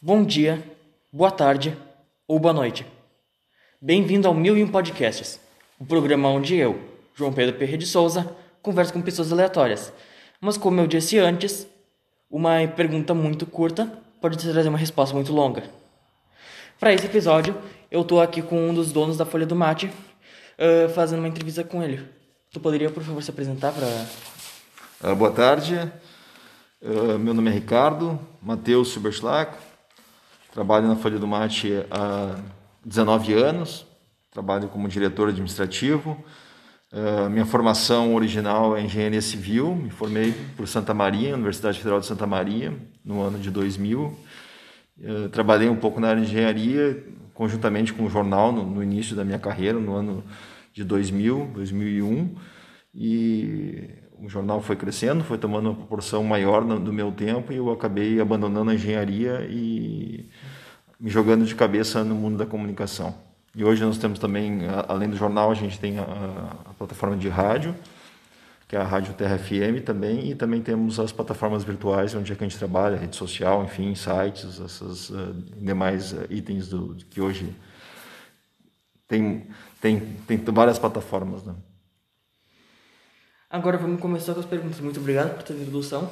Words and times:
Bom 0.00 0.24
dia, 0.24 0.62
boa 1.12 1.28
tarde 1.28 1.76
ou 2.28 2.38
boa 2.38 2.54
noite. 2.54 2.86
Bem-vindo 3.82 4.28
ao 4.28 4.32
Mil 4.32 4.56
e 4.56 4.62
Um 4.62 4.68
Podcasts, 4.68 5.40
o 5.76 5.84
programa 5.84 6.28
onde 6.28 6.54
eu, 6.54 6.80
João 7.16 7.32
Pedro 7.32 7.58
Perre 7.58 7.76
de 7.76 7.84
Souza, 7.84 8.32
converso 8.62 8.92
com 8.92 9.02
pessoas 9.02 9.32
aleatórias. 9.32 9.92
Mas 10.40 10.56
como 10.56 10.80
eu 10.80 10.86
disse 10.86 11.18
antes, 11.18 11.66
uma 12.30 12.64
pergunta 12.68 13.12
muito 13.12 13.44
curta 13.44 13.92
pode 14.20 14.38
trazer 14.38 14.68
uma 14.68 14.78
resposta 14.78 15.16
muito 15.16 15.32
longa. 15.32 15.64
Para 16.78 16.94
esse 16.94 17.06
episódio, 17.06 17.56
eu 17.90 18.04
tô 18.04 18.20
aqui 18.20 18.40
com 18.40 18.68
um 18.68 18.72
dos 18.72 18.92
donos 18.92 19.16
da 19.16 19.26
Folha 19.26 19.46
do 19.46 19.56
Mate, 19.56 19.86
uh, 19.86 20.88
fazendo 20.90 21.18
uma 21.18 21.28
entrevista 21.28 21.64
com 21.64 21.82
ele. 21.82 22.08
Tu 22.52 22.60
poderia, 22.60 22.88
por 22.88 23.02
favor, 23.02 23.20
se 23.20 23.32
apresentar 23.32 23.72
para... 23.72 25.10
Uh, 25.10 25.16
boa 25.16 25.32
tarde, 25.32 25.74
uh, 26.82 27.18
meu 27.18 27.34
nome 27.34 27.50
é 27.50 27.54
Ricardo 27.54 28.16
Matheus 28.40 28.92
Silberschlag, 28.92 29.56
Trabalho 30.58 30.88
na 30.88 30.96
Folha 30.96 31.20
do 31.20 31.26
Mate 31.28 31.72
há 31.88 32.34
19 32.84 33.32
anos, 33.32 33.86
trabalho 34.28 34.66
como 34.66 34.88
diretor 34.88 35.28
administrativo. 35.28 36.20
Uh, 36.92 37.30
minha 37.30 37.46
formação 37.46 38.12
original 38.12 38.76
é 38.76 38.82
engenharia 38.82 39.22
civil, 39.22 39.72
me 39.76 39.88
formei 39.88 40.34
por 40.56 40.66
Santa 40.66 40.92
Maria, 40.92 41.34
Universidade 41.34 41.78
Federal 41.78 42.00
de 42.00 42.06
Santa 42.06 42.26
Maria, 42.26 42.76
no 43.04 43.22
ano 43.22 43.38
de 43.38 43.52
2000. 43.52 44.18
Uh, 44.98 45.28
trabalhei 45.28 45.68
um 45.68 45.76
pouco 45.76 46.00
na 46.00 46.08
área 46.08 46.20
de 46.20 46.28
engenharia, 46.28 47.06
conjuntamente 47.34 47.92
com 47.92 48.04
o 48.04 48.10
jornal, 48.10 48.50
no, 48.50 48.66
no 48.66 48.82
início 48.82 49.14
da 49.14 49.24
minha 49.24 49.38
carreira, 49.38 49.78
no 49.78 49.94
ano 49.94 50.24
de 50.72 50.82
2000, 50.82 51.52
2001. 51.54 52.34
E 52.96 53.90
o 54.22 54.28
jornal 54.28 54.60
foi 54.60 54.76
crescendo, 54.76 55.22
foi 55.24 55.38
tomando 55.38 55.70
uma 55.70 55.74
proporção 55.74 56.22
maior 56.24 56.64
do 56.64 56.92
meu 56.92 57.12
tempo 57.12 57.52
e 57.52 57.56
eu 57.56 57.70
acabei 57.70 58.20
abandonando 58.20 58.70
a 58.70 58.74
engenharia 58.74 59.46
e 59.48 60.28
me 60.98 61.10
jogando 61.10 61.44
de 61.44 61.54
cabeça 61.54 62.02
no 62.02 62.14
mundo 62.14 62.36
da 62.36 62.46
comunicação. 62.46 63.14
E 63.54 63.64
hoje 63.64 63.84
nós 63.84 63.98
temos 63.98 64.18
também, 64.18 64.60
além 64.88 65.08
do 65.08 65.16
jornal, 65.16 65.50
a 65.50 65.54
gente 65.54 65.78
tem 65.78 65.98
a, 65.98 66.02
a 66.64 66.74
plataforma 66.74 67.16
de 67.16 67.28
rádio, 67.28 67.74
que 68.68 68.76
é 68.76 68.78
a 68.78 68.84
Rádio 68.84 69.14
Terra 69.14 69.38
FM 69.38 69.82
também, 69.84 70.30
e 70.30 70.34
também 70.34 70.60
temos 70.60 71.00
as 71.00 71.10
plataformas 71.10 71.64
virtuais, 71.64 72.14
onde 72.14 72.30
é 72.32 72.36
que 72.36 72.44
a 72.44 72.46
gente 72.46 72.58
trabalha, 72.58 72.98
rede 72.98 73.16
social, 73.16 73.64
enfim, 73.64 73.94
sites, 73.94 74.60
esses 74.60 75.08
uh, 75.08 75.34
demais 75.56 76.12
uh, 76.12 76.26
itens 76.28 76.68
do, 76.68 76.94
que 77.08 77.20
hoje 77.20 77.54
tem, 79.08 79.46
tem, 79.80 79.98
tem 80.26 80.36
várias 80.52 80.78
plataformas. 80.78 81.42
Né? 81.42 81.54
Agora 83.50 83.78
vamos 83.78 83.98
começar 83.98 84.34
com 84.34 84.40
as 84.40 84.46
perguntas. 84.46 84.78
Muito 84.78 85.00
obrigado 85.00 85.34
por 85.34 85.42
ter 85.42 85.54
introdução. 85.54 86.10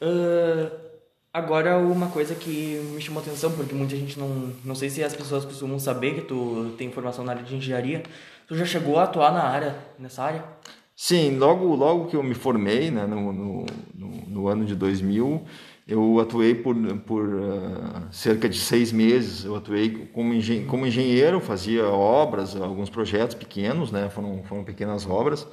Uh, 0.00 0.70
agora 1.32 1.76
uma 1.78 2.06
coisa 2.06 2.36
que 2.36 2.80
me 2.94 3.00
chamou 3.00 3.20
atenção, 3.20 3.50
porque 3.50 3.74
muita 3.74 3.96
gente 3.96 4.16
não... 4.16 4.52
Não 4.64 4.74
sei 4.76 4.88
se 4.88 5.02
as 5.02 5.16
pessoas 5.16 5.44
costumam 5.44 5.80
saber 5.80 6.14
que 6.14 6.20
tu 6.20 6.72
tem 6.78 6.92
formação 6.92 7.24
na 7.24 7.32
área 7.32 7.42
de 7.42 7.56
engenharia. 7.56 8.04
Tu 8.46 8.56
já 8.56 8.64
chegou 8.64 9.00
a 9.00 9.02
atuar 9.02 9.32
na 9.32 9.42
área, 9.42 9.76
nessa 9.98 10.22
área? 10.22 10.44
Sim, 10.94 11.38
logo, 11.38 11.74
logo 11.74 12.06
que 12.06 12.14
eu 12.14 12.22
me 12.22 12.34
formei, 12.34 12.88
né, 12.88 13.04
no, 13.04 13.32
no, 13.32 13.66
no 14.28 14.46
ano 14.46 14.64
de 14.64 14.76
2000, 14.76 15.44
eu 15.88 16.20
atuei 16.20 16.54
por, 16.54 16.76
por 17.00 17.24
uh, 17.34 18.06
cerca 18.12 18.48
de 18.48 18.60
seis 18.60 18.92
meses. 18.92 19.44
Eu 19.44 19.56
atuei 19.56 20.08
como, 20.12 20.32
engen 20.32 20.66
como 20.66 20.86
engenheiro, 20.86 21.40
fazia 21.40 21.88
obras, 21.88 22.54
alguns 22.54 22.90
projetos 22.90 23.34
pequenos, 23.34 23.90
né, 23.90 24.08
foram, 24.08 24.44
foram 24.44 24.62
pequenas 24.62 25.04
obras. 25.04 25.48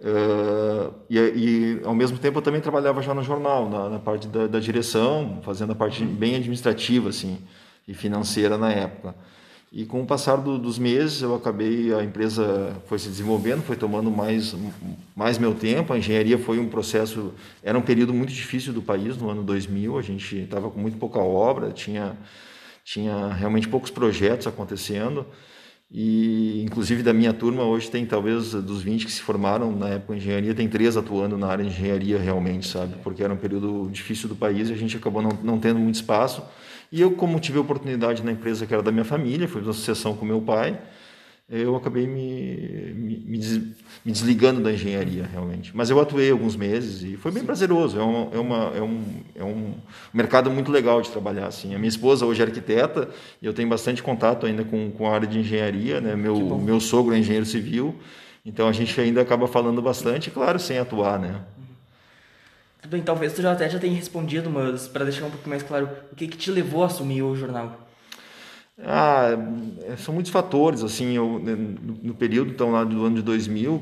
Uh, 0.00 0.92
e, 1.08 1.18
e, 1.18 1.80
ao 1.84 1.94
mesmo 1.94 2.18
tempo 2.18 2.38
eu 2.38 2.42
também 2.42 2.60
trabalhava 2.60 3.00
já 3.00 3.14
no 3.14 3.22
jornal, 3.22 3.68
na, 3.70 3.88
na 3.88 3.98
parte 3.98 4.26
da, 4.26 4.46
da, 4.46 4.58
direção, 4.58 5.40
fazendo 5.42 5.72
a 5.72 5.74
parte 5.74 6.04
bem 6.04 6.34
administrativa 6.34 7.08
assim 7.08 7.38
e 7.86 7.94
financeira 7.94 8.58
na 8.58 8.70
época. 8.72 9.14
E 9.72 9.84
com 9.84 10.02
o 10.02 10.06
passar 10.06 10.36
do, 10.36 10.58
dos 10.58 10.78
meses 10.78 11.22
eu 11.22 11.34
acabei 11.34 11.92
a 11.94 12.02
empresa 12.02 12.76
foi 12.86 12.98
se 12.98 13.08
desenvolvendo, 13.08 13.62
foi 13.62 13.76
tomando 13.76 14.10
mais 14.10 14.54
mais 15.16 15.38
meu 15.38 15.54
tempo. 15.54 15.92
A 15.92 15.98
engenharia 15.98 16.38
foi 16.38 16.58
um 16.58 16.68
processo, 16.68 17.32
era 17.62 17.78
um 17.78 17.82
período 17.82 18.12
muito 18.12 18.32
difícil 18.32 18.72
do 18.72 18.82
país 18.82 19.16
no 19.16 19.30
ano 19.30 19.42
2000. 19.42 19.98
A 19.98 20.02
gente 20.02 20.36
estava 20.36 20.70
com 20.70 20.78
muito 20.78 20.98
pouca 20.98 21.18
obra, 21.18 21.70
tinha 21.70 22.16
tinha 22.84 23.28
realmente 23.28 23.66
poucos 23.66 23.90
projetos 23.90 24.46
acontecendo. 24.46 25.26
E, 25.96 26.60
inclusive, 26.64 27.04
da 27.04 27.12
minha 27.12 27.32
turma, 27.32 27.62
hoje 27.62 27.88
tem 27.88 28.04
talvez 28.04 28.50
dos 28.50 28.82
20 28.82 29.06
que 29.06 29.12
se 29.12 29.22
formaram 29.22 29.70
na 29.70 29.90
época 29.90 30.14
de 30.14 30.18
engenharia, 30.18 30.52
tem 30.52 30.68
três 30.68 30.96
atuando 30.96 31.38
na 31.38 31.46
área 31.46 31.64
de 31.64 31.70
engenharia 31.70 32.18
realmente, 32.18 32.66
sabe? 32.66 32.96
Porque 33.04 33.22
era 33.22 33.32
um 33.32 33.36
período 33.36 33.88
difícil 33.92 34.28
do 34.28 34.34
país 34.34 34.68
e 34.68 34.72
a 34.72 34.76
gente 34.76 34.96
acabou 34.96 35.22
não, 35.22 35.30
não 35.40 35.56
tendo 35.56 35.78
muito 35.78 35.94
espaço. 35.94 36.42
E 36.90 37.00
eu, 37.00 37.12
como 37.12 37.38
tive 37.38 37.60
oportunidade 37.60 38.24
na 38.24 38.32
empresa 38.32 38.66
que 38.66 38.74
era 38.74 38.82
da 38.82 38.90
minha 38.90 39.04
família, 39.04 39.46
fui 39.46 39.62
uma 39.62 39.70
associação 39.70 40.16
com 40.16 40.26
meu 40.26 40.40
pai, 40.40 40.76
eu 41.56 41.76
acabei 41.76 42.06
me, 42.06 42.92
me, 42.94 43.16
me, 44.04 44.12
desligando 44.12 44.60
da 44.60 44.72
engenharia, 44.72 45.24
realmente. 45.30 45.70
Mas 45.74 45.88
eu 45.88 46.00
atuei 46.00 46.30
alguns 46.30 46.56
meses 46.56 47.02
e 47.02 47.16
foi 47.16 47.30
bem 47.30 47.42
Sim. 47.42 47.46
prazeroso. 47.46 47.98
É, 47.98 48.02
uma, 48.02 48.28
é, 48.34 48.38
uma, 48.38 48.72
é, 48.76 48.82
um, 48.82 49.04
é 49.36 49.44
um 49.44 49.74
mercado 50.12 50.50
muito 50.50 50.72
legal 50.72 51.00
de 51.00 51.10
trabalhar. 51.10 51.46
Assim. 51.46 51.74
A 51.74 51.78
minha 51.78 51.88
esposa 51.88 52.26
hoje 52.26 52.42
é 52.42 52.44
arquiteta 52.44 53.08
e 53.40 53.46
eu 53.46 53.52
tenho 53.54 53.68
bastante 53.68 54.02
contato 54.02 54.46
ainda 54.46 54.64
com, 54.64 54.90
com 54.90 55.06
a 55.06 55.14
área 55.14 55.28
de 55.28 55.38
engenharia. 55.38 56.00
Né? 56.00 56.16
Meu, 56.16 56.58
meu 56.58 56.80
sogro 56.80 57.14
é 57.14 57.18
engenheiro 57.18 57.46
civil, 57.46 57.94
então 58.44 58.68
a 58.68 58.72
gente 58.72 59.00
ainda 59.00 59.20
acaba 59.20 59.46
falando 59.46 59.80
bastante, 59.80 60.30
claro, 60.30 60.58
sem 60.58 60.78
atuar. 60.78 61.20
Né? 61.20 61.40
Tudo 62.82 62.90
bem, 62.90 63.02
talvez 63.02 63.32
tu 63.32 63.42
já 63.42 63.52
até 63.52 63.70
já 63.70 63.78
tenha 63.78 63.94
respondido, 63.94 64.50
mas 64.50 64.88
para 64.88 65.04
deixar 65.04 65.24
um 65.24 65.30
pouco 65.30 65.48
mais 65.48 65.62
claro, 65.62 65.88
o 66.10 66.16
que, 66.16 66.26
que 66.26 66.36
te 66.36 66.50
levou 66.50 66.82
a 66.82 66.86
assumir 66.86 67.22
o 67.22 67.36
jornal? 67.36 67.83
Ah, 68.82 69.30
são 69.98 70.12
muitos 70.12 70.32
fatores, 70.32 70.82
assim, 70.82 71.16
eu, 71.16 71.38
né, 71.38 71.54
no, 72.02 72.14
período 72.14 72.50
então 72.50 72.72
lá 72.72 72.82
do 72.82 73.04
ano 73.04 73.16
de 73.16 73.22
2000, 73.22 73.80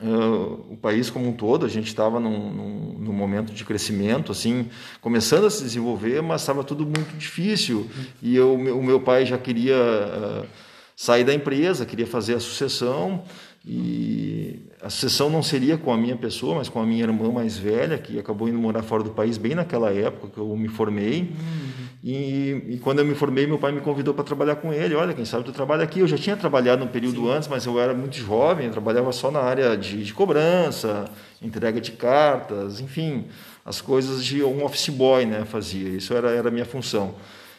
uh, 0.00 0.72
o 0.72 0.78
país 0.80 1.10
como 1.10 1.28
um 1.28 1.32
todo, 1.32 1.66
a 1.66 1.68
gente 1.68 1.88
estava 1.88 2.20
num, 2.20 2.52
num, 2.52 2.98
num, 3.00 3.12
momento 3.12 3.52
de 3.52 3.64
crescimento, 3.64 4.30
assim, 4.30 4.68
começando 5.00 5.46
a 5.46 5.50
se 5.50 5.64
desenvolver, 5.64 6.22
mas 6.22 6.42
estava 6.42 6.62
tudo 6.62 6.84
muito 6.84 7.16
difícil, 7.16 7.90
e 8.22 8.36
eu, 8.36 8.54
o 8.54 8.82
meu 8.82 9.00
pai 9.00 9.26
já 9.26 9.36
queria 9.36 9.74
uh, 9.74 10.46
sair 10.94 11.24
da 11.24 11.34
empresa, 11.34 11.84
queria 11.84 12.06
fazer 12.06 12.34
a 12.34 12.40
sucessão, 12.40 13.24
e 13.66 14.60
a 14.80 14.88
sucessão 14.88 15.28
não 15.28 15.42
seria 15.42 15.76
com 15.76 15.92
a 15.92 15.96
minha 15.96 16.16
pessoa, 16.16 16.54
mas 16.54 16.68
com 16.68 16.80
a 16.80 16.86
minha 16.86 17.02
irmã 17.02 17.32
mais 17.32 17.58
velha, 17.58 17.98
que 17.98 18.18
acabou 18.18 18.48
indo 18.48 18.58
morar 18.58 18.82
fora 18.82 19.02
do 19.02 19.10
país 19.10 19.36
bem 19.36 19.54
naquela 19.54 19.92
época 19.92 20.28
que 20.28 20.38
eu 20.38 20.56
me 20.56 20.68
formei. 20.68 21.22
Uhum. 21.22 21.67
E, 22.02 22.62
e, 22.68 22.78
quando 22.78 23.00
eu 23.00 23.04
me 23.04 23.14
formei, 23.14 23.46
meu 23.46 23.58
pai 23.58 23.72
me 23.72 23.80
convidou 23.80 24.14
para 24.14 24.22
trabalhar 24.22 24.56
com 24.56 24.72
ele. 24.72 24.94
Olha, 24.94 25.12
quem 25.12 25.24
sabe 25.24 25.44
tu 25.44 25.52
trabalha 25.52 25.82
aqui. 25.82 26.00
Eu 26.00 26.06
já 26.06 26.16
tinha 26.16 26.36
trabalhado 26.36 26.84
um 26.84 26.88
período 26.88 27.22
Sim. 27.22 27.30
antes, 27.30 27.48
mas 27.48 27.66
eu 27.66 27.78
era 27.80 27.92
muito 27.92 28.16
jovem, 28.16 28.66
eu 28.66 28.72
trabalhava 28.72 29.10
só 29.12 29.30
na 29.30 29.40
área 29.40 29.76
de, 29.76 30.04
de 30.04 30.14
cobrança, 30.14 31.10
entrega 31.42 31.80
de 31.80 31.92
cartas, 31.92 32.80
enfim, 32.80 33.26
as 33.64 33.80
coisas 33.80 34.24
de 34.24 34.44
um 34.44 34.64
office 34.64 34.88
boy, 34.90 35.26
né? 35.26 35.44
Fazia. 35.44 35.88
Isso 35.88 36.14
era, 36.14 36.30
era 36.30 36.48
a 36.48 36.52
minha 36.52 36.64
função. 36.64 37.16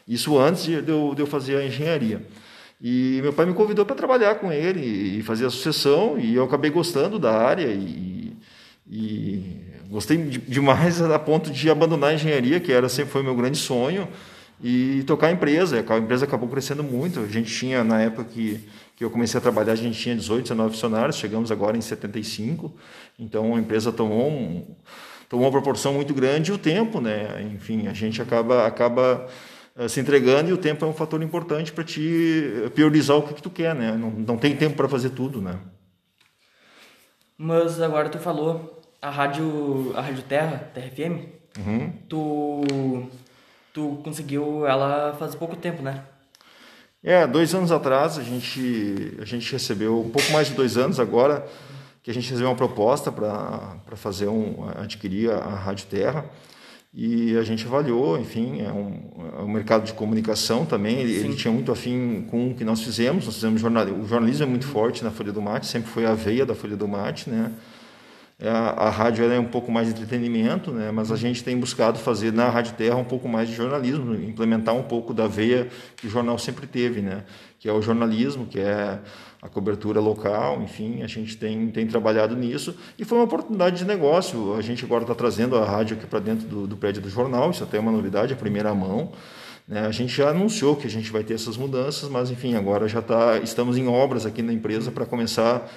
Isso 0.08 0.38
antes 0.40 0.64
de 0.64 0.74
eu, 0.74 1.14
de 1.14 1.22
eu 1.22 1.28
fazer 1.28 1.58
a 1.58 1.66
engenharia. 1.66 2.26
E 2.82 3.20
meu 3.22 3.34
pai 3.34 3.46
me 3.46 3.54
convidou 3.54 3.86
para 3.86 3.96
trabalhar 3.96 4.36
com 4.36 4.54
ele 4.54 5.20
e 5.20 5.22
fazer 5.22 5.46
a 5.46 5.50
sucessão, 5.50 6.18
e 6.18 6.34
eu 6.36 6.46
acabei 6.46 6.72
gostando 6.72 7.20
da 7.20 7.38
área 7.38 7.68
e, 7.68 8.34
e 8.90 9.69
gostei 9.90 10.18
demais 10.18 11.02
a 11.02 11.20
ponto 11.20 11.52
de 11.52 11.70
abandonar 11.70 12.12
a 12.12 12.14
engenharia, 12.14 12.60
que 12.60 12.72
era 12.72 12.88
sempre 12.88 13.12
foi 13.12 13.24
meu 13.24 13.36
grande 13.36 13.58
sonho, 13.58 14.08
e 14.62 15.04
tocar 15.08 15.28
a 15.28 15.32
empresa. 15.32 15.84
A 15.88 15.98
empresa 15.98 16.26
acabou 16.26 16.48
crescendo 16.50 16.84
muito. 16.84 17.20
A 17.22 17.28
gente 17.28 17.54
tinha, 17.54 17.84
na 17.84 18.02
época 18.02 18.26
que, 18.26 18.68
que 18.96 19.04
eu 19.04 19.10
comecei 19.10 19.38
a 19.38 19.42
trabalhar, 19.42 19.74
a 19.74 19.76
gente 19.76 19.98
tinha 19.98 20.16
18, 20.16 20.44
19 20.44 20.74
funcionários, 20.74 21.16
chegamos 21.16 21.52
agora 21.52 21.78
em 21.78 21.82
75. 21.82 22.72
Então 23.18 23.56
a 23.56 23.60
empresa 23.60 23.92
tomou, 23.92 24.30
um, 24.30 24.66
tomou 25.28 25.46
uma 25.46 25.52
proporção 25.52 25.94
muito 25.94 26.14
grande 26.14 26.52
e 26.52 26.54
o 26.54 26.58
tempo, 26.58 27.00
né? 27.00 27.50
Enfim, 27.54 27.88
a 27.88 27.94
gente 27.94 28.22
acaba, 28.22 28.68
acaba 28.68 29.28
eh, 29.78 29.88
se 29.88 30.02
entregando 30.02 30.50
e 30.50 30.54
o 30.54 30.58
tempo 30.58 30.84
é 30.84 30.88
um 30.88 30.94
fator 30.94 31.24
importante 31.24 31.72
para 31.72 31.86
te 31.86 32.70
priorizar 32.76 33.18
o 33.18 33.22
que, 33.22 33.36
que 33.36 33.42
tu 33.42 33.50
quer, 33.50 33.74
né? 33.74 33.94
Não, 33.94 34.12
não 34.12 34.38
tem 34.38 34.56
tempo 34.56 34.76
para 34.76 34.90
fazer 34.90 35.12
tudo, 35.12 35.42
né? 35.42 35.58
Mas 37.38 37.80
agora 37.80 38.10
tu 38.10 38.20
falou 38.20 38.79
a 39.02 39.10
rádio, 39.10 39.94
a 39.96 40.02
rádio 40.02 40.24
Terra, 40.24 40.70
Terra 40.74 40.90
FM, 40.90 41.26
uhum. 41.58 41.92
tu, 42.08 43.08
tu 43.74 44.02
conseguiu 44.04 44.66
ela 44.66 45.16
faz 45.18 45.36
pouco 45.36 45.56
tempo, 45.56 45.82
né? 45.82 46.04
É, 47.02 47.26
dois 47.26 47.56
anos 47.56 47.72
atrás 47.72 48.18
a 48.18 48.24
gente, 48.24 49.18
a 49.22 49.26
gente 49.26 49.50
recebeu, 49.52 50.02
um 50.02 50.10
pouco 50.10 50.32
mais 50.32 50.48
de 50.48 50.54
dois 50.54 50.78
anos 50.78 51.00
agora, 51.00 51.48
que 52.04 52.12
a 52.12 52.14
gente 52.14 52.30
recebeu 52.30 52.50
uma 52.50 52.56
proposta 52.56 53.12
para 53.12 53.96
fazer 53.96 54.28
um, 54.28 54.68
adquirir 54.76 55.32
a, 55.32 55.38
a 55.38 55.56
Rádio 55.56 55.88
Terra 55.88 56.26
e 56.94 57.38
a 57.38 57.44
gente 57.44 57.66
avaliou, 57.66 58.20
enfim, 58.20 58.62
é 58.62 58.72
um, 58.72 59.38
é 59.38 59.42
um 59.42 59.48
mercado 59.48 59.86
de 59.86 59.94
comunicação 59.94 60.66
também, 60.66 61.00
ele, 61.00 61.14
ele, 61.14 61.36
tinha 61.36 61.54
muito 61.54 61.72
afim 61.72 62.26
com 62.30 62.50
o 62.50 62.56
que 62.56 62.64
nós 62.64 62.82
fizemos, 62.82 63.26
nós 63.26 63.36
fizemos 63.36 63.62
jornalismo, 63.62 64.04
o 64.04 64.08
jornalismo 64.08 64.44
é 64.44 64.48
muito 64.48 64.66
forte 64.66 65.04
na 65.04 65.12
Folha 65.12 65.32
do 65.32 65.42
Mate, 65.42 65.68
sempre 65.68 65.90
foi 65.90 66.06
a 66.06 66.16
veia 66.16 66.46
da 66.46 66.56
Folha 66.56 66.76
do 66.76 66.88
Mate, 66.88 67.30
né? 67.30 67.52
A, 68.48 68.88
a 68.88 68.90
rádio 68.90 69.30
é 69.30 69.38
um 69.38 69.46
pouco 69.46 69.70
mais 69.70 69.88
de 69.88 69.94
entretenimento, 69.94 70.72
né? 70.72 70.92
mas 70.92 71.12
a 71.12 71.18
gente 71.18 71.44
tem 71.44 71.58
buscado 71.58 72.00
fazer 72.00 72.32
na 72.32 72.50
Rádio 72.50 72.74
Terra 72.74 72.96
um 72.96 73.04
pouco 73.04 73.28
mais 73.28 73.50
de 73.50 73.56
jornalismo, 73.56 74.16
implementar 74.16 74.74
um 74.74 74.84
pouco 74.84 75.14
da 75.14 75.28
veia 75.28 75.68
que 75.98 76.08
o 76.08 76.10
jornal 76.10 76.38
sempre 76.38 76.66
teve, 76.66 77.02
né? 77.02 77.24
que 77.60 77.68
é 77.68 77.74
o 77.74 77.82
jornalismo, 77.82 78.46
que 78.46 78.58
é 78.58 79.00
a 79.42 79.50
cobertura 79.50 80.00
local, 80.00 80.62
enfim, 80.62 81.02
a 81.02 81.08
gente 81.08 81.36
tem, 81.36 81.68
tem 81.70 81.86
trabalhado 81.86 82.36
nisso 82.36 82.76
e 82.98 83.04
foi 83.04 83.18
uma 83.18 83.26
oportunidade 83.26 83.78
de 83.78 83.86
negócio. 83.86 84.56
A 84.56 84.62
gente 84.62 84.86
agora 84.86 85.04
está 85.04 85.16
trazendo 85.16 85.58
a 85.58 85.66
rádio 85.66 85.98
aqui 85.98 86.08
para 86.08 86.20
dentro 86.20 86.48
do, 86.48 86.66
do 86.66 86.78
prédio 86.78 87.02
do 87.02 87.10
jornal, 87.10 87.52
isso 87.52 87.64
até 87.64 87.76
é 87.76 87.80
uma 87.80 87.92
novidade, 87.92 88.34
a 88.34 88.38
primeira 88.38 88.74
mão. 88.74 89.12
Né? 89.68 89.86
A 89.86 89.92
gente 89.92 90.16
já 90.16 90.30
anunciou 90.30 90.78
que 90.78 90.88
a 90.88 90.90
gente 90.90 91.12
vai 91.12 91.24
ter 91.24 91.34
essas 91.34 91.58
mudanças, 91.58 92.10
mas 92.10 92.32
enfim, 92.32 92.56
agora 92.56 92.88
já 92.88 93.02
tá, 93.02 93.38
estamos 93.38 93.78
em 93.78 93.88
obras 93.88 94.26
aqui 94.26 94.42
na 94.42 94.54
empresa 94.54 94.92
para 94.92 95.06
começar 95.06 95.70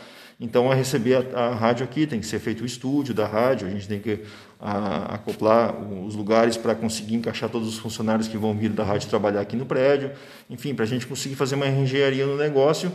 então, 0.42 0.72
a 0.72 0.74
receber 0.74 1.24
a, 1.36 1.38
a, 1.38 1.54
rádio 1.54 1.84
aqui, 1.84 2.04
tem 2.04 2.18
que 2.18 2.26
ser 2.26 2.40
feito 2.40 2.64
o 2.64 2.66
estúdio 2.66 3.14
da 3.14 3.28
rádio, 3.28 3.68
a 3.68 3.70
gente 3.70 3.86
tem 3.86 4.00
que 4.00 4.18
a, 4.58 5.14
acoplar 5.14 5.72
os 5.80 6.16
lugares 6.16 6.56
para 6.56 6.74
conseguir 6.74 7.14
encaixar 7.14 7.48
todos 7.48 7.68
os 7.68 7.78
funcionários 7.78 8.26
que 8.26 8.36
vão 8.36 8.52
vir 8.52 8.70
da 8.70 8.82
rádio 8.82 9.08
trabalhar 9.08 9.40
aqui 9.40 9.54
no 9.54 9.64
prédio, 9.64 10.10
enfim, 10.50 10.74
para 10.74 10.84
a 10.84 10.88
gente 10.88 11.06
conseguir 11.06 11.36
fazer 11.36 11.54
uma 11.54 11.68
engenharia 11.68 12.26
no 12.26 12.36
negócio 12.36 12.90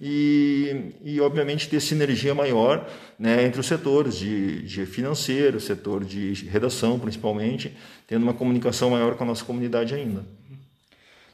e, 0.00 0.96
e 1.04 1.20
obviamente, 1.20 1.68
ter 1.68 1.78
sinergia 1.78 2.34
maior 2.34 2.84
né, 3.16 3.44
entre 3.44 3.60
os 3.60 3.66
setores 3.66 4.16
de, 4.16 4.62
de 4.62 4.84
financeiro, 4.84 5.60
setor 5.60 6.04
de 6.04 6.32
redação, 6.46 6.98
principalmente, 6.98 7.72
tendo 8.08 8.24
uma 8.24 8.34
comunicação 8.34 8.90
maior 8.90 9.14
com 9.14 9.22
a 9.22 9.26
nossa 9.28 9.44
comunidade 9.44 9.94
ainda. 9.94 10.24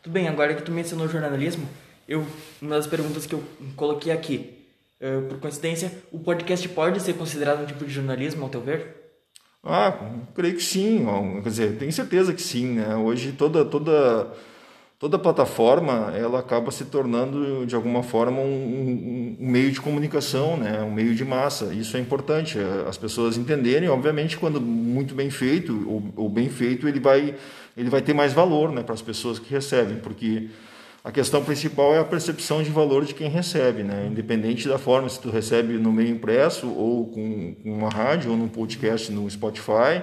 Tudo 0.02 0.12
bem, 0.12 0.28
agora 0.28 0.54
que 0.54 0.62
tu 0.62 0.70
mencionou 0.70 1.08
jornalismo, 1.08 1.66
eu, 2.06 2.26
uma 2.60 2.76
das 2.76 2.86
perguntas 2.86 3.24
que 3.24 3.34
eu 3.34 3.42
coloquei 3.74 4.12
aqui, 4.12 4.55
Uh, 5.00 5.28
por 5.28 5.38
coincidência, 5.38 5.92
o 6.10 6.18
podcast 6.18 6.68
pode 6.70 7.00
ser 7.00 7.14
considerado 7.14 7.62
um 7.62 7.66
tipo 7.66 7.84
de 7.84 7.92
jornalismo, 7.92 8.44
ao 8.44 8.48
teu 8.48 8.60
ver? 8.60 8.96
Ah, 9.62 9.92
creio 10.34 10.54
que 10.54 10.62
sim. 10.62 11.04
Quer 11.42 11.48
dizer, 11.48 11.78
tenho 11.78 11.92
certeza 11.92 12.32
que 12.32 12.40
sim. 12.40 12.74
Né? 12.74 12.94
Hoje 12.96 13.32
toda 13.32 13.64
toda 13.64 14.32
toda 14.98 15.18
plataforma 15.18 16.12
ela 16.16 16.38
acaba 16.38 16.70
se 16.70 16.84
tornando 16.84 17.66
de 17.66 17.74
alguma 17.74 18.02
forma 18.02 18.40
um, 18.40 19.36
um, 19.40 19.46
meio 19.46 19.70
de 19.70 19.80
comunicação, 19.80 20.56
né? 20.56 20.82
Um 20.82 20.92
meio 20.92 21.14
de 21.14 21.24
massa. 21.24 21.74
Isso 21.74 21.96
é 21.96 22.00
importante. 22.00 22.58
Eh, 22.58 22.84
as 22.88 22.96
pessoas 22.96 23.36
entenderem, 23.36 23.88
obviamente, 23.88 24.38
quando 24.38 24.60
muito 24.60 25.14
bem 25.14 25.30
feito 25.30 25.84
ou, 25.88 26.02
ou 26.16 26.28
bem 26.28 26.48
feito, 26.48 26.88
ele 26.88 27.00
vai 27.00 27.34
ele 27.76 27.90
vai 27.90 28.00
ter 28.00 28.14
mais 28.14 28.32
valor, 28.32 28.72
né, 28.72 28.82
para 28.82 28.94
as 28.94 29.02
pessoas 29.02 29.38
que 29.38 29.52
recebem, 29.52 29.98
porque 29.98 30.48
a 31.06 31.12
questão 31.12 31.44
principal 31.44 31.94
é 31.94 32.00
a 32.00 32.04
percepção 32.04 32.64
de 32.64 32.70
valor 32.70 33.04
de 33.04 33.14
quem 33.14 33.28
recebe, 33.28 33.84
né? 33.84 34.08
Independente 34.10 34.66
da 34.66 34.76
forma, 34.76 35.08
se 35.08 35.20
tu 35.20 35.30
recebe 35.30 35.74
no 35.74 35.92
meio 35.92 36.08
impresso 36.08 36.68
ou 36.68 37.06
com, 37.06 37.54
com 37.62 37.72
uma 37.72 37.88
rádio 37.88 38.32
ou 38.32 38.36
num 38.36 38.48
podcast 38.48 39.12
no 39.12 39.30
Spotify 39.30 40.02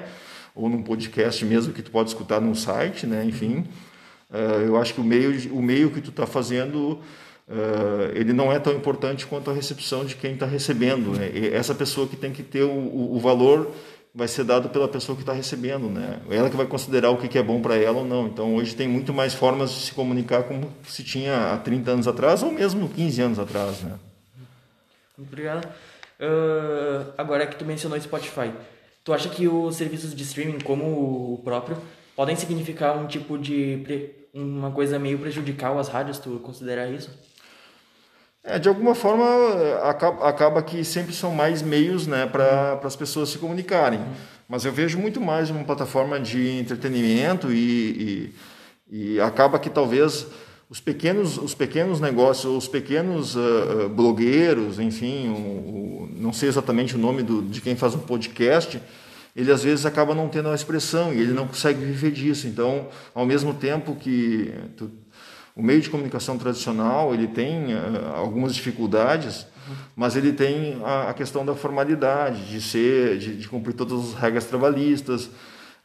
ou 0.56 0.70
num 0.70 0.82
podcast 0.82 1.44
mesmo 1.44 1.74
que 1.74 1.82
tu 1.82 1.92
pode 1.92 2.08
escutar 2.08 2.40
no 2.40 2.56
site, 2.56 3.06
né? 3.06 3.26
Enfim, 3.26 3.66
uh, 4.32 4.62
eu 4.66 4.78
acho 4.78 4.94
que 4.94 5.02
o 5.02 5.04
meio, 5.04 5.54
o 5.54 5.62
meio 5.62 5.92
que 5.92 6.00
tu 6.00 6.10
está 6.10 6.26
fazendo 6.26 7.02
Uh, 7.46 8.08
ele 8.16 8.32
não 8.32 8.54
é 8.54 8.58
tão 8.58 8.74
importante 8.74 9.28
quanto 9.28 9.52
a 9.52 9.54
recepção 9.54 10.06
de 10.06 10.16
quem 10.16 10.34
está 10.34 10.46
recebendo. 10.46 11.12
Né? 11.12 11.30
essa 11.52 11.76
pessoa 11.76 12.08
que 12.08 12.16
tem 12.16 12.32
que 12.32 12.42
ter 12.42 12.64
o, 12.64 13.16
o 13.16 13.20
valor 13.20 13.70
vai 14.14 14.28
ser 14.28 14.44
dado 14.44 14.70
pela 14.70 14.88
pessoa 14.88 15.16
que 15.16 15.24
está 15.24 15.34
recebendo, 15.34 15.90
né? 15.90 16.20
Ela 16.30 16.50
que 16.50 16.56
vai 16.56 16.68
considerar 16.68 17.10
o 17.10 17.18
que 17.18 17.38
é 17.38 17.44
bom 17.44 17.62
para 17.62 17.76
ela 17.76 18.00
ou 18.00 18.06
não. 18.06 18.28
Então 18.28 18.56
hoje 18.56 18.76
tem 18.76 18.88
muito 18.88 19.14
mais 19.14 19.34
formas 19.34 19.72
de 19.72 19.80
se 19.82 19.94
comunicar 19.94 20.44
como 20.44 20.72
se 20.88 21.04
tinha 21.04 21.54
há 21.54 21.58
30 21.58 21.92
anos 21.92 22.08
atrás 22.08 22.44
ou 22.44 22.52
mesmo 22.52 22.88
15 22.90 23.22
anos 23.22 23.40
atrás, 23.40 23.82
né? 23.82 23.98
Obrigado. 25.18 25.66
Uh, 26.20 27.12
agora 27.18 27.48
que 27.48 27.56
tu 27.56 27.66
mencionou 27.66 28.00
Spotify, 28.00 28.52
tu 29.04 29.14
acha 29.14 29.30
que 29.30 29.48
os 29.48 29.76
serviços 29.76 30.14
de 30.14 30.24
streaming, 30.24 30.60
como 30.60 30.86
o 31.34 31.42
próprio, 31.44 31.78
podem 32.16 32.36
significar 32.36 32.98
um 32.98 33.08
tipo 33.08 33.38
de 33.38 33.84
uma 34.34 34.72
coisa 34.72 35.00
meio 35.00 35.18
prejudicial 35.18 35.80
às 35.80 35.88
rádios? 35.88 36.20
Tu 36.20 36.40
considera 36.40 36.88
isso? 36.88 37.10
É, 38.46 38.60
de 38.60 38.68
alguma 38.68 38.94
forma, 38.94 39.26
acaba, 39.84 40.28
acaba 40.28 40.62
que 40.62 40.84
sempre 40.84 41.14
são 41.16 41.34
mais 41.34 41.62
meios 41.62 42.06
né, 42.06 42.26
para 42.26 42.78
as 42.84 42.96
pessoas 42.96 43.30
se 43.30 43.38
comunicarem. 43.38 44.02
Mas 44.50 44.66
eu 44.66 44.74
vejo 44.74 45.00
muito 45.00 45.22
mais 45.22 45.50
uma 45.50 45.64
plataforma 45.64 46.20
de 46.20 46.60
entretenimento 46.60 47.54
e, 47.54 48.34
e, 48.92 49.16
e 49.16 49.20
acaba 49.22 49.58
que 49.58 49.70
talvez 49.70 50.28
os 50.70 50.82
pequenos, 50.82 51.38
os 51.38 51.56
pequenos 51.56 52.02
negócios, 52.02 52.52
os 52.52 52.68
pequenos 52.68 53.36
uh, 53.36 53.88
blogueiros, 53.90 54.78
enfim, 54.78 55.30
o, 55.30 55.34
o, 55.34 56.10
não 56.18 56.34
sei 56.34 56.50
exatamente 56.50 56.96
o 56.96 57.00
nome 57.00 57.24
do, 57.24 57.42
de 57.42 57.62
quem 57.62 57.78
faz 57.78 57.96
um 57.96 58.00
podcast, 58.00 58.82
ele 59.36 59.52
às 59.52 59.64
vezes 59.64 59.86
acaba 59.86 60.14
não 60.14 60.28
tendo 60.28 60.50
a 60.50 60.56
expressão 60.56 61.14
e 61.14 61.20
ele 61.20 61.32
não 61.32 61.48
consegue 61.48 61.84
viver 61.84 62.12
disso. 62.12 62.46
Então, 62.48 62.90
ao 63.16 63.26
mesmo 63.26 63.54
tempo 63.54 63.96
que 63.96 64.54
tu 64.76 64.92
o 65.56 65.62
meio 65.62 65.82
de 65.82 65.90
comunicação 65.90 66.38
tradicional 66.38 67.14
ele 67.14 67.28
tem 67.28 67.76
uh, 67.76 68.16
algumas 68.16 68.56
dificuldades, 68.56 69.46
mas 69.96 70.16
ele 70.16 70.34
tem 70.34 70.82
a, 70.84 71.10
a, 71.10 71.14
questão 71.14 71.46
da 71.46 71.54
formalidade, 71.54 72.46
de 72.46 72.60
ser, 72.60 73.18
de, 73.18 73.36
de 73.38 73.48
cumprir 73.48 73.74
todas 73.74 74.10
as 74.10 74.14
regras 74.16 74.46
trabalhistas. 74.46 75.26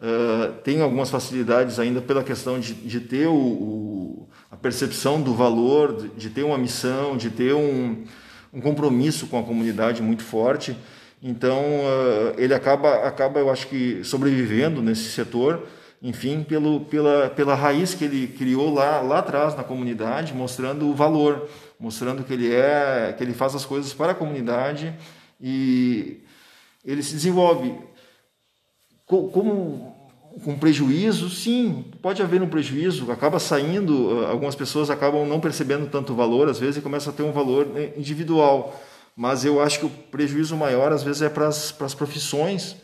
Uh, 0.01 0.53
tem 0.65 0.81
algumas 0.81 1.11
facilidades 1.11 1.79
ainda 1.79 2.01
pela 2.01 2.25
questão 2.25 2.59
de, 2.59 2.73
de 2.73 3.01
ter 3.01 3.27
o, 3.27 3.35
o, 3.35 4.29
a 4.51 4.57
percepção 4.57 5.21
do 5.21 5.35
valor, 5.35 5.97
de, 5.97 6.09
de, 6.09 6.31
ter 6.31 6.45
uma 6.45 6.57
missão, 6.57 7.17
de 7.17 7.31
ter 7.31 7.53
um, 7.53 8.05
um 8.53 8.61
compromisso 8.61 9.27
com 9.27 9.39
a 9.39 9.43
comunidade 9.43 10.03
muito 10.03 10.23
forte. 10.23 10.77
Então, 11.23 11.61
uh, 11.61 12.35
ele 12.39 12.55
acaba, 12.55 13.07
acaba, 13.07 13.41
eu 13.41 13.51
acho 13.51 13.67
que, 13.67 14.03
sobrevivendo 14.03 14.81
nesse 14.81 15.11
setor, 15.11 15.67
enfim, 16.01 16.45
pelo, 16.45 16.81
pela, 16.81 17.29
pela 17.31 17.55
raiz 17.55 17.95
que 17.95 18.05
ele 18.05 18.29
criou 18.29 18.73
lá, 18.73 19.01
lá 19.01 19.19
atrás 19.19 19.57
na 19.57 19.65
comunidade, 19.65 20.33
mostrando 20.33 20.89
o 20.89 20.95
valor, 20.95 21.49
mostrando 21.79 22.23
que 22.23 22.33
ele 22.33 22.55
é, 22.55 23.15
que 23.17 23.23
ele 23.23 23.35
faz 23.35 23.55
as 23.55 23.65
coisas 23.65 23.93
para 23.93 24.13
a 24.13 24.15
comunidade 24.15 24.95
e 25.41 26.21
ele 26.85 27.03
se 27.03 27.15
desenvolve. 27.15 27.75
Como 29.05 29.97
com 30.45 30.57
prejuízo, 30.57 31.29
sim, 31.31 31.85
pode 32.01 32.23
haver 32.23 32.41
um 32.41 32.49
prejuízo, 32.49 33.11
acaba 33.11 33.41
saindo, 33.41 34.25
algumas 34.27 34.55
pessoas 34.55 34.89
acabam 34.89 35.27
não 35.27 35.41
percebendo 35.41 35.91
tanto 35.91 36.15
valor, 36.15 36.49
às 36.49 36.59
vezes 36.59 36.77
e 36.77 36.81
começa 36.81 37.11
a 37.11 37.13
ter 37.13 37.23
um 37.25 37.33
valor 37.33 37.67
né, 37.67 37.91
individual, 37.97 38.81
mas 39.17 39.45
eu 39.45 39.61
acho 39.61 39.81
que 39.81 39.87
o 39.87 39.91
prejuízo 39.91 40.57
maior 40.57 40.93
às 40.93 41.03
vezes 41.03 41.23
é 41.23 41.29
para 41.29 41.49
as 41.49 41.95
profissões 41.97 42.77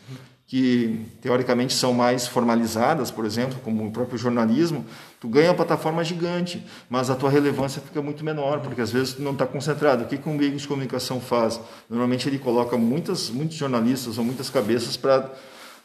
que 0.46 1.06
teoricamente 1.22 1.72
são 1.72 1.94
mais 1.94 2.26
formalizadas, 2.26 3.10
por 3.10 3.24
exemplo, 3.24 3.58
como 3.64 3.86
o 3.86 3.90
próprio 3.90 4.18
jornalismo, 4.18 4.84
tu 5.18 5.26
ganha 5.26 5.48
uma 5.48 5.56
plataforma 5.56 6.04
gigante, 6.04 6.64
mas 6.88 7.08
a 7.08 7.14
tua 7.14 7.30
relevância 7.30 7.80
fica 7.80 8.02
muito 8.02 8.22
menor, 8.24 8.60
porque 8.60 8.80
às 8.80 8.90
vezes 8.90 9.14
tu 9.14 9.22
não 9.22 9.32
está 9.32 9.46
concentrado. 9.46 10.04
O 10.04 10.06
que, 10.06 10.18
que 10.18 10.28
um 10.28 10.36
veículo 10.36 10.60
de 10.60 10.68
comunicação 10.68 11.18
faz? 11.20 11.58
Normalmente 11.88 12.28
ele 12.28 12.38
coloca 12.38 12.76
muitas, 12.76 13.30
muitos 13.30 13.56
jornalistas 13.56 14.18
ou 14.18 14.24
muitas 14.24 14.50
cabeças 14.50 14.96
para 14.96 15.32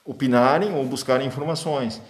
opinarem 0.04 0.74
ou 0.74 0.86
buscarem 0.86 1.26
informações. 1.26 2.02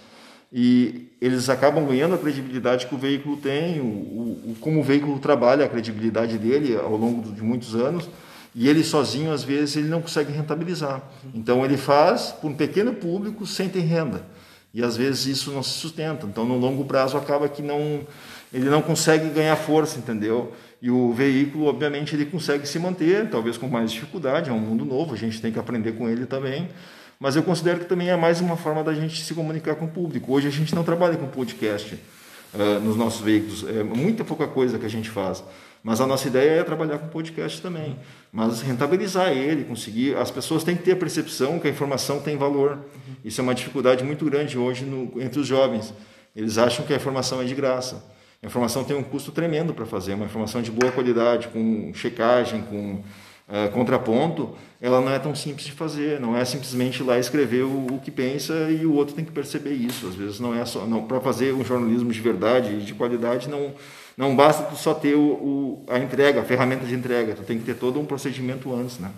E 0.52 1.08
eles 1.20 1.48
acabam 1.48 1.86
ganhando 1.86 2.16
a 2.16 2.18
credibilidade 2.18 2.86
que 2.86 2.94
o 2.94 2.98
veículo 2.98 3.36
tem, 3.36 3.80
o, 3.80 3.84
o, 3.84 4.56
como 4.60 4.80
o 4.80 4.82
veículo 4.82 5.20
trabalha 5.20 5.64
a 5.64 5.68
credibilidade 5.68 6.36
dele 6.36 6.76
ao 6.76 6.96
longo 6.96 7.30
de 7.30 7.42
muitos 7.42 7.76
anos, 7.76 8.08
e 8.54 8.68
ele 8.68 8.82
sozinho, 8.82 9.32
às 9.32 9.44
vezes, 9.44 9.76
ele 9.76 9.88
não 9.88 10.02
consegue 10.02 10.32
rentabilizar. 10.32 11.02
Então, 11.34 11.64
ele 11.64 11.76
faz 11.76 12.32
para 12.32 12.48
um 12.48 12.54
pequeno 12.54 12.92
público 12.92 13.46
sem 13.46 13.68
ter 13.68 13.80
renda. 13.80 14.22
E, 14.74 14.82
às 14.82 14.96
vezes, 14.96 15.26
isso 15.26 15.52
não 15.52 15.62
se 15.62 15.70
sustenta. 15.70 16.26
Então, 16.26 16.44
no 16.44 16.56
longo 16.56 16.84
prazo, 16.84 17.16
acaba 17.16 17.48
que 17.48 17.62
não, 17.62 18.00
ele 18.52 18.68
não 18.68 18.82
consegue 18.82 19.28
ganhar 19.30 19.56
força, 19.56 19.98
entendeu? 19.98 20.52
E 20.82 20.90
o 20.90 21.12
veículo, 21.12 21.66
obviamente, 21.66 22.14
ele 22.14 22.26
consegue 22.26 22.66
se 22.66 22.78
manter, 22.78 23.28
talvez 23.28 23.56
com 23.56 23.68
mais 23.68 23.92
dificuldade, 23.92 24.50
é 24.50 24.52
um 24.52 24.58
mundo 24.58 24.84
novo, 24.84 25.14
a 25.14 25.16
gente 25.16 25.40
tem 25.40 25.52
que 25.52 25.58
aprender 25.58 25.92
com 25.92 26.08
ele 26.08 26.26
também. 26.26 26.68
Mas 27.18 27.36
eu 27.36 27.42
considero 27.42 27.80
que 27.80 27.84
também 27.84 28.08
é 28.08 28.16
mais 28.16 28.40
uma 28.40 28.56
forma 28.56 28.82
da 28.82 28.94
gente 28.94 29.22
se 29.22 29.34
comunicar 29.34 29.74
com 29.74 29.84
o 29.84 29.88
público. 29.88 30.32
Hoje 30.32 30.48
a 30.48 30.50
gente 30.50 30.74
não 30.74 30.82
trabalha 30.82 31.18
com 31.18 31.26
podcast 31.26 31.94
uh, 32.54 32.80
nos 32.80 32.96
nossos 32.96 33.20
veículos, 33.20 33.62
é 33.68 33.82
muita 33.82 34.24
pouca 34.24 34.48
coisa 34.48 34.78
que 34.78 34.86
a 34.86 34.88
gente 34.88 35.10
faz. 35.10 35.44
Mas 35.82 36.00
a 36.00 36.06
nossa 36.06 36.28
ideia 36.28 36.60
é 36.60 36.62
trabalhar 36.62 36.98
com 36.98 37.08
podcast 37.08 37.60
também, 37.62 37.98
mas 38.30 38.60
rentabilizar 38.60 39.28
ele, 39.28 39.64
conseguir. 39.64 40.14
As 40.16 40.30
pessoas 40.30 40.62
têm 40.62 40.76
que 40.76 40.82
ter 40.82 40.92
a 40.92 40.96
percepção 40.96 41.58
que 41.58 41.66
a 41.66 41.70
informação 41.70 42.20
tem 42.20 42.36
valor. 42.36 42.78
Isso 43.24 43.40
é 43.40 43.42
uma 43.42 43.54
dificuldade 43.54 44.04
muito 44.04 44.24
grande 44.26 44.58
hoje 44.58 44.84
no, 44.84 45.20
entre 45.20 45.40
os 45.40 45.46
jovens. 45.46 45.94
Eles 46.36 46.58
acham 46.58 46.84
que 46.84 46.92
a 46.92 46.96
informação 46.96 47.40
é 47.40 47.44
de 47.44 47.54
graça. 47.54 48.04
A 48.42 48.46
informação 48.46 48.84
tem 48.84 48.96
um 48.96 49.02
custo 49.02 49.32
tremendo 49.32 49.72
para 49.72 49.86
fazer, 49.86 50.14
uma 50.14 50.26
informação 50.26 50.62
de 50.62 50.70
boa 50.70 50.92
qualidade, 50.92 51.48
com 51.48 51.92
checagem, 51.94 52.62
com 52.62 53.02
uh, 53.50 53.70
contraponto, 53.72 54.54
ela 54.80 55.00
não 55.00 55.10
é 55.10 55.18
tão 55.18 55.34
simples 55.34 55.66
de 55.66 55.72
fazer. 55.72 56.20
Não 56.20 56.36
é 56.36 56.44
simplesmente 56.44 57.00
ir 57.00 57.02
lá 57.02 57.18
escrever 57.18 57.64
o, 57.64 57.94
o 57.94 58.00
que 58.00 58.10
pensa 58.10 58.54
e 58.70 58.86
o 58.86 58.94
outro 58.94 59.14
tem 59.14 59.24
que 59.24 59.32
perceber 59.32 59.74
isso. 59.74 60.06
Às 60.06 60.14
vezes 60.14 60.40
não 60.40 60.54
é 60.54 60.64
só. 60.64 60.86
Para 61.06 61.20
fazer 61.20 61.52
um 61.52 61.64
jornalismo 61.64 62.10
de 62.10 62.20
verdade 62.20 62.74
e 62.74 62.80
de 62.80 62.94
qualidade, 62.94 63.48
não 63.48 63.74
não 64.20 64.36
basta 64.36 64.64
tu 64.64 64.76
só 64.76 64.92
ter 64.92 65.14
o, 65.14 65.20
o, 65.20 65.84
a 65.88 65.98
entrega, 65.98 66.42
a 66.42 66.44
ferramenta 66.44 66.84
de 66.84 66.94
entrega, 66.94 67.34
tu 67.34 67.42
tem 67.42 67.58
que 67.58 67.64
ter 67.64 67.74
todo 67.74 67.98
um 67.98 68.04
procedimento 68.04 68.70
antes, 68.74 68.98
né? 68.98 69.10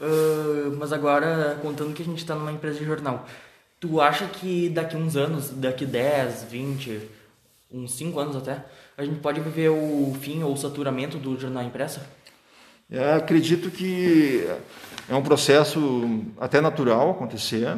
Uh, 0.00 0.76
mas 0.78 0.92
agora, 0.92 1.58
contando 1.60 1.92
que 1.92 2.02
a 2.02 2.04
gente 2.04 2.18
está 2.18 2.36
numa 2.36 2.52
empresa 2.52 2.78
de 2.78 2.84
jornal, 2.84 3.26
tu 3.80 4.00
acha 4.00 4.28
que 4.28 4.68
daqui 4.68 4.96
uns 4.96 5.16
anos, 5.16 5.50
daqui 5.50 5.84
10, 5.84 6.44
20, 6.44 7.00
uns 7.72 7.94
5 7.94 8.20
anos 8.20 8.36
até, 8.36 8.64
a 8.96 9.04
gente 9.04 9.18
pode 9.18 9.40
viver 9.40 9.68
o 9.68 10.16
fim 10.20 10.44
ou 10.44 10.52
o 10.52 10.56
saturamento 10.56 11.18
do 11.18 11.36
jornal 11.36 11.64
impresso? 11.64 12.00
Eu 12.88 13.14
acredito 13.14 13.72
que 13.72 14.46
é 15.08 15.14
um 15.16 15.22
processo 15.22 16.22
até 16.38 16.60
natural 16.60 17.10
acontecer. 17.10 17.76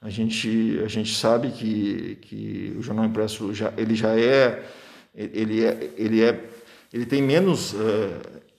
A 0.00 0.08
gente, 0.08 0.80
a 0.84 0.88
gente 0.88 1.14
sabe 1.14 1.50
que, 1.50 2.18
que 2.22 2.74
o 2.78 2.82
jornal 2.82 3.04
impresso 3.04 3.52
já, 3.52 3.72
ele 3.76 3.94
já 3.94 4.18
é 4.18 4.62
ele 5.14 5.64
é, 5.64 5.90
ele 5.96 6.22
é, 6.22 6.44
ele 6.92 7.06
tem 7.06 7.22
menos 7.22 7.72
uh, 7.72 7.78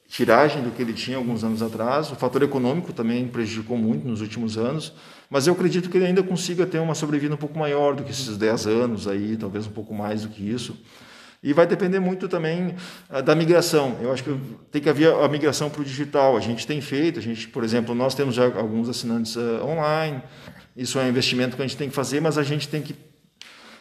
tiragem 0.08 0.62
do 0.62 0.72
que 0.72 0.82
ele 0.82 0.94
tinha 0.94 1.18
alguns 1.18 1.44
anos 1.44 1.62
atrás. 1.62 2.12
O 2.12 2.16
fator 2.16 2.44
econômico 2.44 2.94
também 2.94 3.28
prejudicou 3.28 3.78
muito 3.78 4.08
nos 4.08 4.22
últimos 4.22 4.58
anos, 4.58 4.94
mas 5.30 5.48
eu 5.48 5.54
acredito 5.54 5.90
que 5.90 5.98
ele 5.98 6.06
ainda 6.06 6.24
consiga 6.24 6.66
ter 6.66 6.80
uma 6.80 6.96
sobrevida 6.96 7.34
um 7.34 7.38
pouco 7.38 7.58
maior 7.58 7.96
do 7.96 8.04
que 8.04 8.12
esses 8.12 8.38
10 8.38 8.68
anos 8.68 9.08
aí, 9.08 9.38
talvez 9.38 9.66
um 9.66 9.72
pouco 9.72 9.94
mais 9.94 10.24
do 10.24 10.30
que 10.30 10.48
isso. 10.48 10.78
E 11.44 11.54
vai 11.54 11.66
depender 11.66 12.00
muito 12.00 12.28
também 12.28 12.76
uh, 13.10 13.24
da 13.24 13.34
migração. 13.34 13.98
Eu 14.02 14.12
acho 14.12 14.24
que 14.24 14.38
tem 14.72 14.82
que 14.82 14.90
haver 14.90 15.12
a 15.12 15.28
migração 15.28 15.70
para 15.70 15.82
o 15.82 15.86
digital. 15.86 16.38
A 16.38 16.40
gente 16.40 16.68
tem 16.68 16.82
feito, 16.82 17.18
a 17.18 17.22
gente, 17.22 17.48
por 17.48 17.64
exemplo, 17.64 17.96
nós 17.96 18.14
temos 18.14 18.36
já 18.36 18.46
alguns 18.46 18.88
assinantes 18.88 19.36
uh, 19.36 19.66
online. 19.66 20.22
Isso 20.76 21.00
é 21.00 21.04
um 21.04 21.10
investimento 21.10 21.56
que 21.56 21.62
a 21.62 21.68
gente 21.68 21.78
tem 21.78 21.90
que 21.90 21.96
fazer, 21.96 22.22
mas 22.22 22.38
a 22.38 22.44
gente 22.44 22.68
tem 22.68 22.82
que 22.82 22.96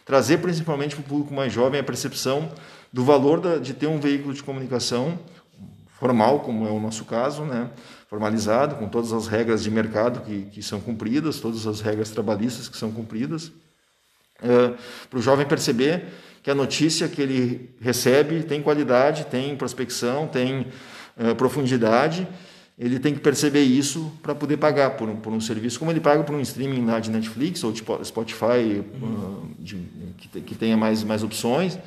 trazer 0.05 0.39
principalmente 0.39 0.97
para 0.97 1.03
o 1.03 1.05
público 1.05 1.33
mais 1.33 1.53
jovem 1.53 1.81
a 1.81 1.85
percepção 1.85 2.51
do 2.93 3.05
valor 3.05 3.41
da, 3.41 3.59
de 3.59 3.73
ter 3.73 3.87
um 3.87 4.01
veículo 4.01 4.35
de 4.35 4.43
comunicação 4.43 5.19
formal, 5.99 6.41
como 6.41 6.67
é 6.67 6.71
o 6.71 6.81
nosso 6.81 7.05
caso, 7.05 7.45
né? 7.45 7.71
formalizado, 8.09 8.75
com 8.75 8.89
todas 8.89 9.13
as 9.13 9.29
regras 9.29 9.63
de 9.63 9.71
mercado 9.71 10.23
que, 10.23 10.47
que 10.47 10.63
são 10.63 10.81
cumpridas, 10.81 11.39
todas 11.39 11.67
as 11.67 11.81
regras 11.81 12.11
trabalhistas 12.11 12.69
que 12.69 12.77
são 12.77 12.91
cumpridas, 12.91 13.53
é, 14.43 14.75
para 15.09 15.19
o 15.19 15.23
jovem 15.23 15.47
perceber 15.47 16.07
que 16.43 16.51
a 16.51 16.55
notícia 16.55 17.07
que 17.07 17.21
ele 17.21 17.77
recebe 17.81 18.43
tem 18.43 18.63
qualidade, 18.63 19.27
tem 19.27 19.55
prospecção, 19.55 20.27
tem 20.27 20.67
é, 21.17 21.35
profundidade 21.35 22.27
ele 22.81 22.99
tem 22.99 23.13
que 23.13 23.21
perceber 23.21 23.61
isso 23.61 24.11
para 24.23 24.35
poder 24.35 24.57
pagar 24.57 24.93
por 24.93 25.07
um, 25.07 25.15
por 25.15 25.31
um 25.31 25.41
serviço, 25.41 25.79
como 25.79 25.91
ele 25.91 26.01
paga 26.01 26.25
por 26.25 26.35
um 26.35 26.41
streaming 26.41 26.87
lá 26.87 26.99
de 26.99 27.11
Netflix 27.11 27.63
ou 27.63 27.71
de 27.71 27.85
Spotify, 28.05 28.83
uhum. 29.03 29.09
uh, 29.09 29.49
de, 29.59 29.77
que, 30.17 30.41
que, 30.41 30.55
tenha 30.55 30.79
mais, 30.79 31.05
mais 31.05 31.23
opções, 31.23 31.79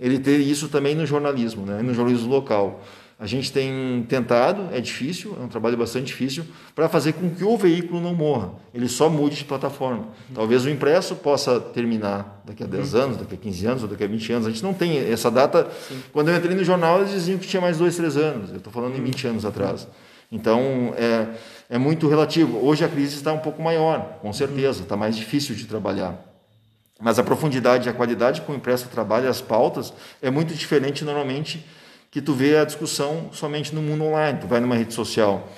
ele 0.00 0.18
ter 0.18 0.38
isso 0.38 0.68
também 0.68 0.94
no 0.94 1.04
jornalismo, 1.04 1.66
né, 1.66 1.82
no 1.82 1.92
jornalismo 1.92 2.30
local. 2.30 2.82
A 3.20 3.26
gente 3.26 3.52
tem 3.52 4.06
tentado, 4.08 4.68
é 4.72 4.80
difícil, 4.80 5.36
é 5.38 5.44
um 5.44 5.48
trabalho 5.48 5.76
bastante 5.76 6.06
difícil, 6.06 6.44
para 6.74 6.88
fazer 6.88 7.12
com 7.12 7.28
que 7.28 7.44
o 7.44 7.56
veículo 7.58 8.00
não 8.00 8.14
morra, 8.14 8.52
ele 8.72 8.88
só 8.88 9.10
mude 9.10 9.36
de 9.36 9.44
plataforma. 9.44 10.04
Uhum. 10.04 10.34
Talvez 10.34 10.64
o 10.64 10.70
impresso 10.70 11.14
possa 11.16 11.60
terminar 11.60 12.42
daqui 12.46 12.62
a 12.62 12.66
10 12.66 12.94
uhum. 12.94 13.00
anos, 13.02 13.16
daqui 13.18 13.34
a 13.34 13.38
15 13.38 13.66
anos, 13.66 13.82
ou 13.82 13.88
daqui 13.88 14.04
a 14.04 14.06
20 14.06 14.32
anos. 14.32 14.46
A 14.46 14.50
gente 14.50 14.62
não 14.62 14.72
tem 14.72 14.96
essa 14.96 15.30
data. 15.30 15.68
Sim. 15.88 16.00
Quando 16.10 16.28
eu 16.28 16.36
entrei 16.36 16.54
no 16.54 16.64
jornal, 16.64 17.00
eles 17.00 17.10
diziam 17.10 17.38
que 17.38 17.46
tinha 17.46 17.60
mais 17.60 17.76
2, 17.76 17.96
3 17.96 18.16
anos. 18.16 18.50
Eu 18.50 18.56
estou 18.58 18.72
falando 18.72 18.96
em 18.96 19.02
20 19.02 19.26
anos 19.26 19.44
atrás. 19.44 19.86
Então, 20.30 20.94
é, 20.96 21.26
é 21.70 21.78
muito 21.78 22.08
relativo. 22.08 22.58
Hoje 22.64 22.84
a 22.84 22.88
crise 22.88 23.16
está 23.16 23.32
um 23.32 23.38
pouco 23.38 23.62
maior, 23.62 24.18
com 24.20 24.32
certeza, 24.32 24.82
está 24.82 24.96
mais 24.96 25.16
difícil 25.16 25.54
de 25.54 25.66
trabalhar. 25.66 26.22
Mas 27.00 27.18
a 27.18 27.22
profundidade 27.22 27.88
e 27.88 27.90
a 27.90 27.94
qualidade 27.94 28.40
com 28.42 28.52
o 28.52 28.56
impresso 28.56 28.88
trabalha 28.88 29.30
as 29.30 29.40
pautas 29.40 29.92
é 30.20 30.30
muito 30.30 30.52
diferente 30.54 31.04
normalmente 31.04 31.64
que 32.10 32.20
tu 32.20 32.32
vê 32.32 32.56
a 32.56 32.64
discussão 32.64 33.28
somente 33.32 33.74
no 33.74 33.80
mundo 33.80 34.04
online. 34.04 34.40
Tu 34.40 34.46
vai 34.46 34.60
numa 34.60 34.74
rede 34.74 34.94
social 34.94 35.48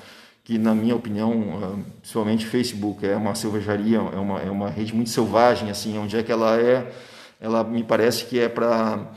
que, 0.45 0.59
na 0.59 0.75
minha 0.75 0.95
opinião, 0.95 1.61
ah, 1.63 1.91
principalmente 2.01 2.45
Facebook, 2.45 3.07
é 3.07 3.17
uma 3.17 3.35
selvageria, 3.35 3.99
é 3.99 4.19
uma, 4.19 4.41
é 4.41 4.51
uma 4.51 4.69
rede 4.69 4.95
muito 4.95 5.11
selvagem, 5.11 5.71
assim, 5.71 5.97
onde 5.97 6.17
é 6.17 6.23
que 6.23 6.33
ela 6.33 6.61
é, 6.61 6.93
ela 7.41 7.65
me 7.65 7.83
parece 7.85 8.25
que 8.25 8.39
é 8.39 8.49
para... 8.49 9.13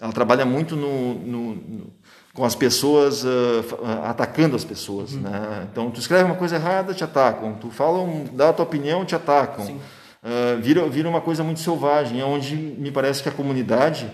Ela 0.00 0.12
trabalha 0.12 0.46
muito 0.46 0.76
no, 0.76 1.14
no, 1.14 1.54
no 1.54 1.92
com 2.38 2.44
as 2.44 2.54
pessoas 2.54 3.24
uh, 3.24 3.64
atacando 4.04 4.54
as 4.54 4.62
pessoas, 4.62 5.12
uhum. 5.12 5.22
né? 5.22 5.66
Então 5.72 5.90
tu 5.90 5.98
escreve 5.98 6.22
uma 6.22 6.36
coisa 6.36 6.54
errada, 6.54 6.94
te 6.94 7.02
atacam. 7.02 7.54
Tu 7.54 7.68
fala, 7.70 7.98
um, 7.98 8.26
dá 8.32 8.50
a 8.50 8.52
tua 8.52 8.64
opinião, 8.64 9.04
te 9.04 9.16
atacam. 9.16 9.66
Uh, 9.66 10.62
vira, 10.62 10.88
vira 10.88 11.08
uma 11.08 11.20
coisa 11.20 11.42
muito 11.42 11.58
selvagem, 11.58 12.22
onde 12.22 12.54
me 12.54 12.92
parece 12.92 13.24
que 13.24 13.28
a 13.28 13.32
comunidade 13.32 14.08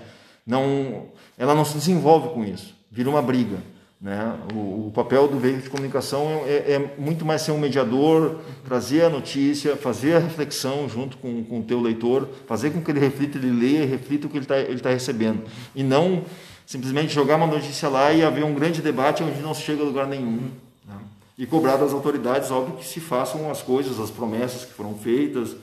não, 0.47 1.09
ela 1.37 1.55
não 1.55 1.67
se 1.67 1.75
desenvolve 1.75 2.31
com 2.31 2.43
isso. 2.43 2.75
Vira 2.91 3.11
uma 3.11 3.21
briga, 3.21 3.59
né? 4.01 4.39
O, 4.55 4.87
o 4.87 4.93
papel 4.95 5.29
do 5.29 5.39
veículo 5.39 5.65
de 5.65 5.69
comunicação 5.69 6.45
é, 6.47 6.73
é, 6.73 6.95
muito 6.97 7.27
mais 7.27 7.43
ser 7.43 7.53
um 7.53 7.59
mediador, 7.59 8.41
trazer 8.65 9.05
a 9.05 9.11
notícia, 9.11 9.77
fazer 9.77 10.17
a 10.17 10.19
reflexão 10.19 10.89
junto 10.89 11.19
com, 11.19 11.45
com 11.45 11.61
o 11.61 11.63
teu 11.63 11.79
leitor, 11.79 12.27
fazer 12.47 12.71
com 12.71 12.81
que 12.81 12.91
ele 12.91 13.01
reflita, 13.01 13.37
ele 13.37 13.51
leia, 13.51 13.87
reflita 13.87 14.27
o 14.27 14.31
que 14.31 14.39
ele 14.39 14.47
está 14.47 14.59
ele 14.59 14.81
tá 14.81 14.89
recebendo 14.89 15.43
e 15.77 15.83
não 15.83 16.25
simplesmente 16.67 17.13
jogar 17.13 17.37
uma 17.37 17.47
notícia 17.47 17.89
lá 17.89 18.13
e 18.13 18.23
haver 18.23 18.45
um 18.45 18.55
grande 18.55 18.81
debate 18.81 19.23
onde 19.23 19.41
não 19.41 19.55
se 19.55 19.63
chega 19.63 19.83
a 19.83 19.87
lugar 19.87 20.07
nenhum. 20.07 20.51
Né? 20.87 20.97
E 21.39 21.47
cobrar 21.47 21.77
das 21.77 21.93
autoridades, 21.93 22.51
óbvio, 22.51 22.77
que 22.77 22.87
se 22.87 23.01
façam 23.01 23.51
as 23.51 23.63
coisas, 23.63 24.01
as 24.01 24.11
promessas 24.11 24.65
que 24.65 24.73
foram 24.73 24.95
feitas 24.95 25.57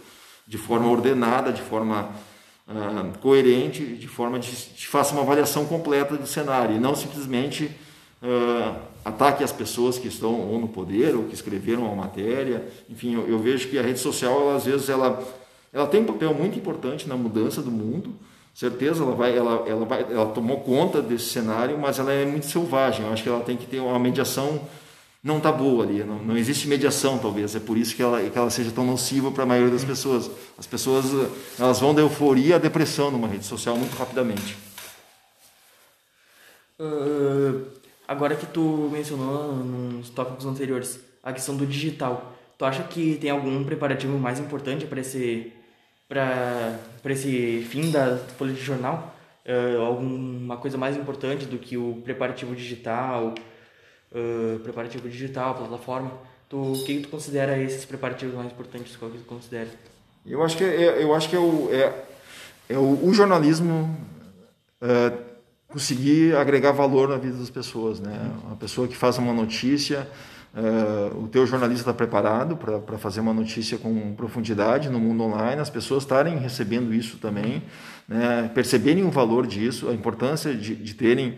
de 0.48 0.58
forma 0.58 0.88
ordenada, 0.88 1.52
de 1.52 1.62
forma 1.62 2.10
uh, 2.68 3.18
coerente, 3.20 3.86
de 3.86 4.08
forma 4.08 4.38
de, 4.40 4.52
faça 4.88 5.14
uma 5.14 5.22
avaliação 5.22 5.66
completa 5.66 6.18
do 6.18 6.28
cenário 6.28 6.76
e 6.76 6.80
não 6.80 6.96
simplesmente 6.96 7.72
uh, 8.22 8.76
ataque 9.04 9.44
as 9.44 9.52
pessoas 9.52 9.98
que 9.98 10.08
estão 10.08 10.34
ou 10.34 10.60
no 10.60 10.68
poder 10.68 11.16
ou 11.16 11.24
que 11.24 11.34
escreveram 11.34 11.92
a 11.92 11.96
matéria. 11.96 12.68
Enfim, 12.90 13.16
eu, 13.16 13.28
eu 13.28 13.40
vejo 13.40 13.68
que 13.70 13.80
a 13.80 13.82
rede 13.82 14.00
social, 14.00 14.42
ela, 14.42 14.56
às 14.56 14.66
vezes, 14.66 14.90
ela, 14.90 15.24
ela 15.72 15.88
tem 15.88 16.02
um 16.02 16.06
papel 16.06 16.34
muito 16.34 16.58
importante 16.58 17.08
na 17.08 17.16
mudança 17.16 17.62
do 17.62 17.72
mundo, 17.72 18.14
certeza 18.54 19.04
ela 19.04 19.16
vai 19.16 19.38
ela 19.38 19.64
ela 19.68 19.86
vai 19.86 20.02
ela 20.02 20.28
tomou 20.28 20.60
conta 20.62 21.02
desse 21.02 21.30
cenário 21.30 21.78
mas 21.78 22.00
ela 22.00 22.12
é 22.12 22.26
muito 22.26 22.46
selvagem. 22.46 23.06
Eu 23.06 23.14
acho 23.14 23.24
que 23.24 23.30
ela 23.30 23.44
tem 23.44 23.58
que 23.58 23.66
ter 23.66 23.80
uma 23.80 24.00
mediação 24.00 24.62
não 25.24 25.40
tá 25.40 25.52
boa 25.52 25.84
ali. 25.84 26.04
Não, 26.04 26.18
não 26.18 26.38
existe 26.38 26.68
mediação 26.68 27.18
talvez. 27.18 27.56
É 27.56 27.60
por 27.60 27.78
isso 27.78 27.96
que 27.96 28.02
ela 28.02 28.22
que 28.22 28.38
ela 28.38 28.50
seja 28.50 28.72
tão 28.72 28.86
nociva 28.86 29.32
para 29.32 29.44
a 29.44 29.46
maioria 29.46 29.72
das 29.72 29.86
pessoas. 29.86 30.30
As 30.58 30.68
pessoas 30.68 31.06
elas 31.60 31.80
vão 31.80 31.94
da 31.94 32.02
euforia 32.02 32.56
à 32.56 32.60
depressão 32.60 33.12
numa 33.12 33.28
rede 33.28 33.46
social 33.46 33.76
muito 33.78 33.96
rapidamente. 33.96 34.58
Uh, 36.80 37.66
agora 38.08 38.36
que 38.36 38.46
tu 38.48 38.90
mencionou 38.92 39.54
nos 39.54 40.10
tópicos 40.10 40.46
anteriores 40.46 41.00
a 41.24 41.32
questão 41.32 41.56
do 41.56 41.64
digital 41.68 42.36
tu 42.62 42.66
acha 42.66 42.84
que 42.84 43.18
tem 43.20 43.32
algum 43.32 43.64
preparativo 43.64 44.20
mais 44.20 44.40
importante 44.40 44.86
para 44.86 45.02
esse 45.02 45.52
para 46.12 46.78
esse 47.06 47.66
fim 47.70 47.90
da 47.90 48.18
folha 48.38 48.52
de 48.52 48.62
jornal? 48.62 49.16
Uh, 49.46 49.82
alguma 49.82 50.58
coisa 50.58 50.78
mais 50.78 50.98
importante 50.98 51.46
do 51.46 51.58
que 51.58 51.78
o 51.78 52.02
preparativo 52.04 52.54
digital, 52.54 53.34
uh, 54.12 54.60
preparativo 54.60 55.08
digital, 55.08 55.56
plataforma? 55.56 56.12
Tu, 56.50 56.58
o 56.58 56.84
que 56.84 57.00
tu 57.00 57.08
considera 57.08 57.58
esses 57.58 57.86
preparativos 57.86 58.36
mais 58.36 58.52
importantes? 58.52 58.98
Qual 58.98 59.10
que 59.10 59.20
tu 59.20 59.24
considera? 59.24 59.70
Eu 60.26 60.44
acho 60.44 60.58
que 60.58 60.66
é, 60.66 61.02
eu 61.02 61.16
acho 61.16 61.30
que 61.30 61.36
é 61.36 61.40
o, 61.40 61.70
é, 61.72 62.04
é 62.68 62.78
o, 62.78 63.08
o 63.08 63.14
jornalismo 63.14 63.98
é, 64.82 65.14
conseguir 65.70 66.36
agregar 66.36 66.74
valor 66.74 67.08
na 67.08 67.18
vida 67.18 67.38
das 67.38 67.50
pessoas, 67.50 68.02
né? 68.02 68.32
Uma 68.46 68.58
pessoa 68.58 68.86
que 68.86 68.98
faz 68.98 69.18
uma 69.18 69.34
notícia 69.34 70.06
Uh, 70.54 71.24
o 71.24 71.28
teu 71.30 71.48
jornalista 71.48 71.84
está 71.84 71.94
preparado 71.94 72.58
para 72.58 72.98
fazer 72.98 73.22
uma 73.22 73.34
notícia 73.34 73.78
com 73.78 74.14
profundidade 74.16 74.90
no 74.90 75.00
mundo 75.00 75.24
online, 75.24 75.62
as 75.62 75.70
pessoas 75.70 76.04
estarem 76.04 76.38
recebendo 76.40 76.94
isso 76.94 77.18
também, 77.20 77.64
né, 78.06 78.52
perceberem 78.54 79.06
o 79.06 79.10
valor 79.10 79.48
disso, 79.48 79.88
a 79.88 79.94
importância 79.94 80.54
de, 80.54 80.76
de 80.76 80.94
terem 80.94 81.38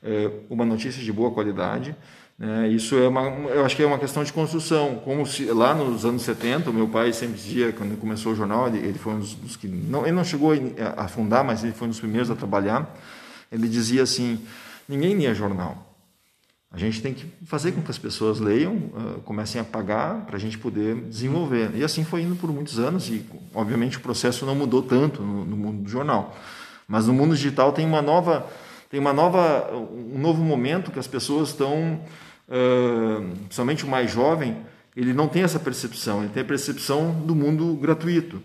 uh, 0.00 0.44
uma 0.48 0.64
notícia 0.64 1.02
de 1.02 1.12
boa 1.12 1.32
qualidade. 1.32 1.96
Né, 2.38 2.68
isso 2.68 2.96
é 2.96 3.08
uma, 3.08 3.22
eu 3.50 3.64
acho 3.64 3.74
que 3.74 3.82
é 3.82 3.86
uma 3.86 3.98
questão 3.98 4.22
de 4.22 4.32
construção. 4.32 4.94
Como 5.04 5.26
se, 5.26 5.44
lá 5.46 5.74
nos 5.74 6.04
anos 6.04 6.22
70, 6.22 6.70
o 6.70 6.72
meu 6.72 6.86
pai 6.86 7.12
sempre 7.12 7.34
dizia, 7.34 7.72
quando 7.72 7.98
começou 7.98 8.30
o 8.30 8.36
jornal, 8.36 8.68
ele, 8.68 8.78
ele 8.78 8.98
foi 8.98 9.14
um 9.14 9.18
dos, 9.18 9.34
dos, 9.34 9.56
que. 9.56 9.66
Não, 9.66 10.02
ele 10.02 10.12
não 10.12 10.24
chegou 10.24 10.52
a, 10.96 11.08
fundar, 11.08 11.42
mas 11.42 11.64
ele 11.64 11.72
foi 11.72 11.88
um 11.88 11.90
dos 11.90 11.98
primeiros 11.98 12.30
a 12.30 12.36
trabalhar. 12.36 12.96
Ele 13.50 13.66
dizia 13.66 14.04
assim: 14.04 14.40
ninguém 14.88 15.14
lia 15.14 15.34
jornal 15.34 15.91
a 16.72 16.78
gente 16.78 17.02
tem 17.02 17.12
que 17.12 17.26
fazer 17.44 17.72
com 17.72 17.82
que 17.82 17.90
as 17.90 17.98
pessoas 17.98 18.40
leiam, 18.40 18.74
uh, 18.74 19.20
comecem 19.24 19.60
a 19.60 19.64
pagar 19.64 20.24
para 20.24 20.36
a 20.36 20.40
gente 20.40 20.56
poder 20.56 20.94
desenvolver. 21.02 21.70
E 21.74 21.84
assim 21.84 22.02
foi 22.02 22.22
indo 22.22 22.34
por 22.34 22.50
muitos 22.50 22.78
anos 22.78 23.10
e, 23.10 23.24
obviamente, 23.54 23.98
o 23.98 24.00
processo 24.00 24.46
não 24.46 24.54
mudou 24.54 24.82
tanto 24.82 25.22
no, 25.22 25.44
no 25.44 25.56
mundo 25.56 25.82
do 25.82 25.90
jornal. 25.90 26.34
Mas 26.88 27.06
no 27.06 27.12
mundo 27.12 27.36
digital 27.36 27.72
tem 27.72 27.84
uma 27.84 28.00
nova, 28.00 28.46
tem 28.90 28.98
uma 28.98 29.12
nova, 29.12 29.70
um 29.74 30.18
novo 30.18 30.42
momento 30.42 30.90
que 30.90 30.98
as 30.98 31.06
pessoas 31.06 31.50
estão, 31.50 32.00
uh, 32.48 33.36
principalmente 33.44 33.84
o 33.84 33.88
mais 33.88 34.10
jovem, 34.10 34.56
ele 34.96 35.12
não 35.12 35.28
tem 35.28 35.42
essa 35.42 35.58
percepção. 35.58 36.20
Ele 36.20 36.32
tem 36.32 36.42
a 36.42 36.46
percepção 36.46 37.12
do 37.12 37.34
mundo 37.34 37.74
gratuito. 37.74 38.42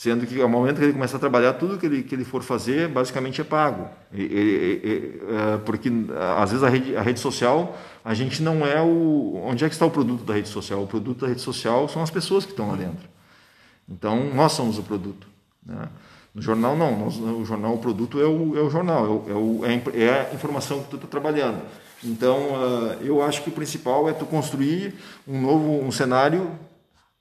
Sendo 0.00 0.26
que 0.26 0.40
ao 0.40 0.48
momento 0.48 0.78
que 0.78 0.84
ele 0.84 0.94
começa 0.94 1.18
a 1.18 1.20
trabalhar, 1.20 1.52
tudo 1.52 1.76
que 1.76 1.84
ele, 1.84 2.02
que 2.02 2.14
ele 2.14 2.24
for 2.24 2.42
fazer 2.42 2.88
basicamente 2.88 3.42
é 3.42 3.44
pago. 3.44 3.86
E, 4.10 4.22
e, 4.22 4.80
e, 4.82 5.20
é, 5.28 5.58
porque 5.58 5.90
às 6.38 6.52
vezes 6.52 6.64
a 6.64 6.70
rede, 6.70 6.96
a 6.96 7.02
rede 7.02 7.20
social, 7.20 7.78
a 8.02 8.14
gente 8.14 8.42
não 8.42 8.66
é 8.66 8.80
o. 8.80 9.42
Onde 9.44 9.62
é 9.62 9.68
que 9.68 9.74
está 9.74 9.84
o 9.84 9.90
produto 9.90 10.24
da 10.24 10.32
rede 10.32 10.48
social? 10.48 10.82
O 10.82 10.86
produto 10.86 11.20
da 11.20 11.26
rede 11.26 11.42
social 11.42 11.86
são 11.86 12.02
as 12.02 12.08
pessoas 12.08 12.46
que 12.46 12.52
estão 12.52 12.70
lá 12.70 12.76
dentro. 12.76 13.06
Então 13.86 14.32
nós 14.32 14.52
somos 14.52 14.78
o 14.78 14.82
produto. 14.82 15.26
Né? 15.66 15.86
No 16.34 16.40
jornal, 16.40 16.74
não. 16.74 16.98
Nós, 16.98 17.18
o 17.18 17.44
jornal, 17.44 17.74
o 17.74 17.78
produto 17.78 18.18
é 18.18 18.24
o, 18.24 18.56
é 18.56 18.62
o 18.62 18.70
jornal, 18.70 19.26
é, 19.28 19.34
o, 19.34 19.60
é, 19.66 20.02
é 20.02 20.30
a 20.30 20.34
informação 20.34 20.82
que 20.82 20.88
tu 20.88 20.96
está 20.96 21.08
trabalhando. 21.08 21.60
Então, 22.02 22.38
uh, 22.38 23.04
eu 23.04 23.22
acho 23.22 23.42
que 23.42 23.50
o 23.50 23.52
principal 23.52 24.08
é 24.08 24.14
tu 24.14 24.24
construir 24.24 24.94
um 25.28 25.42
novo 25.42 25.84
um 25.84 25.92
cenário 25.92 26.58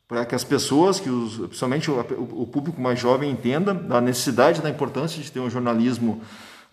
para 0.10 0.25
que 0.25 0.34
as 0.34 0.44
pessoas, 0.44 1.00
que 1.00 1.08
os, 1.08 1.38
principalmente 1.38 1.92
o, 1.92 2.00
o, 2.42 2.48
público 2.48 2.82
mais 2.82 3.00
jovem, 3.00 3.30
entenda 3.30 3.75
da 3.75 4.01
necessidade, 4.01 4.60
da 4.60 4.68
importância 4.68 5.22
de 5.22 5.32
ter 5.32 5.39
um 5.39 5.51
jornalismo 5.51 6.24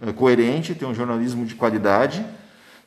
uh, 0.00 0.10
coerente, 0.14 0.74
ter 0.74 0.86
um 0.86 0.94
jornalismo 0.94 1.44
de 1.44 1.54
qualidade, 1.54 2.24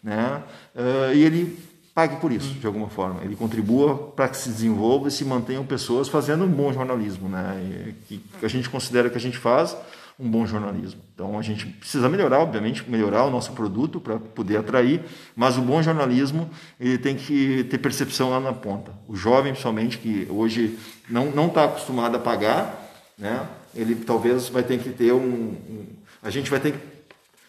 né? 0.03 0.41
Uh, 0.75 1.13
e 1.13 1.23
ele 1.23 1.59
pague 1.93 2.15
por 2.15 2.31
isso, 2.31 2.55
de 2.55 2.65
alguma 2.65 2.89
forma. 2.89 3.23
Ele 3.23 3.35
contribua 3.35 3.95
para 4.15 4.27
que 4.27 4.37
se 4.37 4.49
desenvolva 4.49 5.07
e 5.07 5.11
se 5.11 5.23
mantenham 5.23 5.63
pessoas 5.63 6.07
fazendo 6.07 6.45
um 6.45 6.51
bom 6.51 6.73
jornalismo, 6.73 7.29
né? 7.29 7.93
Que 8.07 8.19
a 8.41 8.47
gente 8.47 8.67
considera 8.71 9.07
que 9.07 9.17
a 9.17 9.21
gente 9.21 9.37
faz 9.37 9.77
um 10.19 10.29
bom 10.29 10.45
jornalismo. 10.45 11.01
Então 11.13 11.39
a 11.39 11.41
gente 11.41 11.65
precisa 11.65 12.09
melhorar, 12.09 12.39
obviamente, 12.39 12.87
melhorar 12.89 13.23
o 13.23 13.31
nosso 13.31 13.53
produto 13.53 14.01
para 14.01 14.19
poder 14.19 14.57
atrair, 14.57 15.01
mas 15.35 15.57
o 15.57 15.61
bom 15.61 15.81
jornalismo 15.81 16.49
ele 16.79 16.97
tem 16.97 17.15
que 17.15 17.63
ter 17.63 17.77
percepção 17.77 18.29
lá 18.29 18.39
na 18.39 18.51
ponta. 18.51 18.91
O 19.07 19.15
jovem, 19.15 19.53
principalmente, 19.53 19.97
que 19.97 20.27
hoje 20.29 20.77
não 21.09 21.31
não 21.31 21.47
está 21.47 21.63
acostumado 21.65 22.17
a 22.17 22.19
pagar, 22.19 22.91
né? 23.17 23.47
Ele 23.73 23.95
talvez 23.95 24.49
vai 24.49 24.63
ter 24.63 24.79
que 24.79 24.89
ter 24.89 25.13
um, 25.13 25.19
um 25.19 25.85
a 26.21 26.29
gente 26.29 26.49
vai 26.49 26.59
ter 26.59 26.73
que 26.73 26.79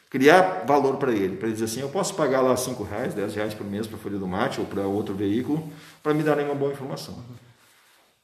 criar 0.09 0.65
valor 0.67 0.97
para 0.97 1.13
ele, 1.13 1.37
para 1.37 1.47
ele 1.47 1.55
dizer 1.55 1.67
assim, 1.67 1.81
eu 1.81 1.89
posso 1.89 2.15
pagar 2.15 2.41
lá 2.41 2.57
cinco 2.57 2.83
reais, 2.83 3.15
dez 3.15 3.35
reais 3.35 3.55
por 3.55 3.65
mês 3.67 3.87
para 3.87 3.99
Folha 3.99 4.19
do 4.19 4.27
Mate 4.27 4.61
ou 4.61 4.67
para 4.67 4.83
outro 4.83 5.15
veículo 5.15 5.69
para 6.03 6.15
me 6.15 6.23
darem 6.23 6.45
uma 6.45 6.55
boa 6.55 6.73
informação. 6.73 7.17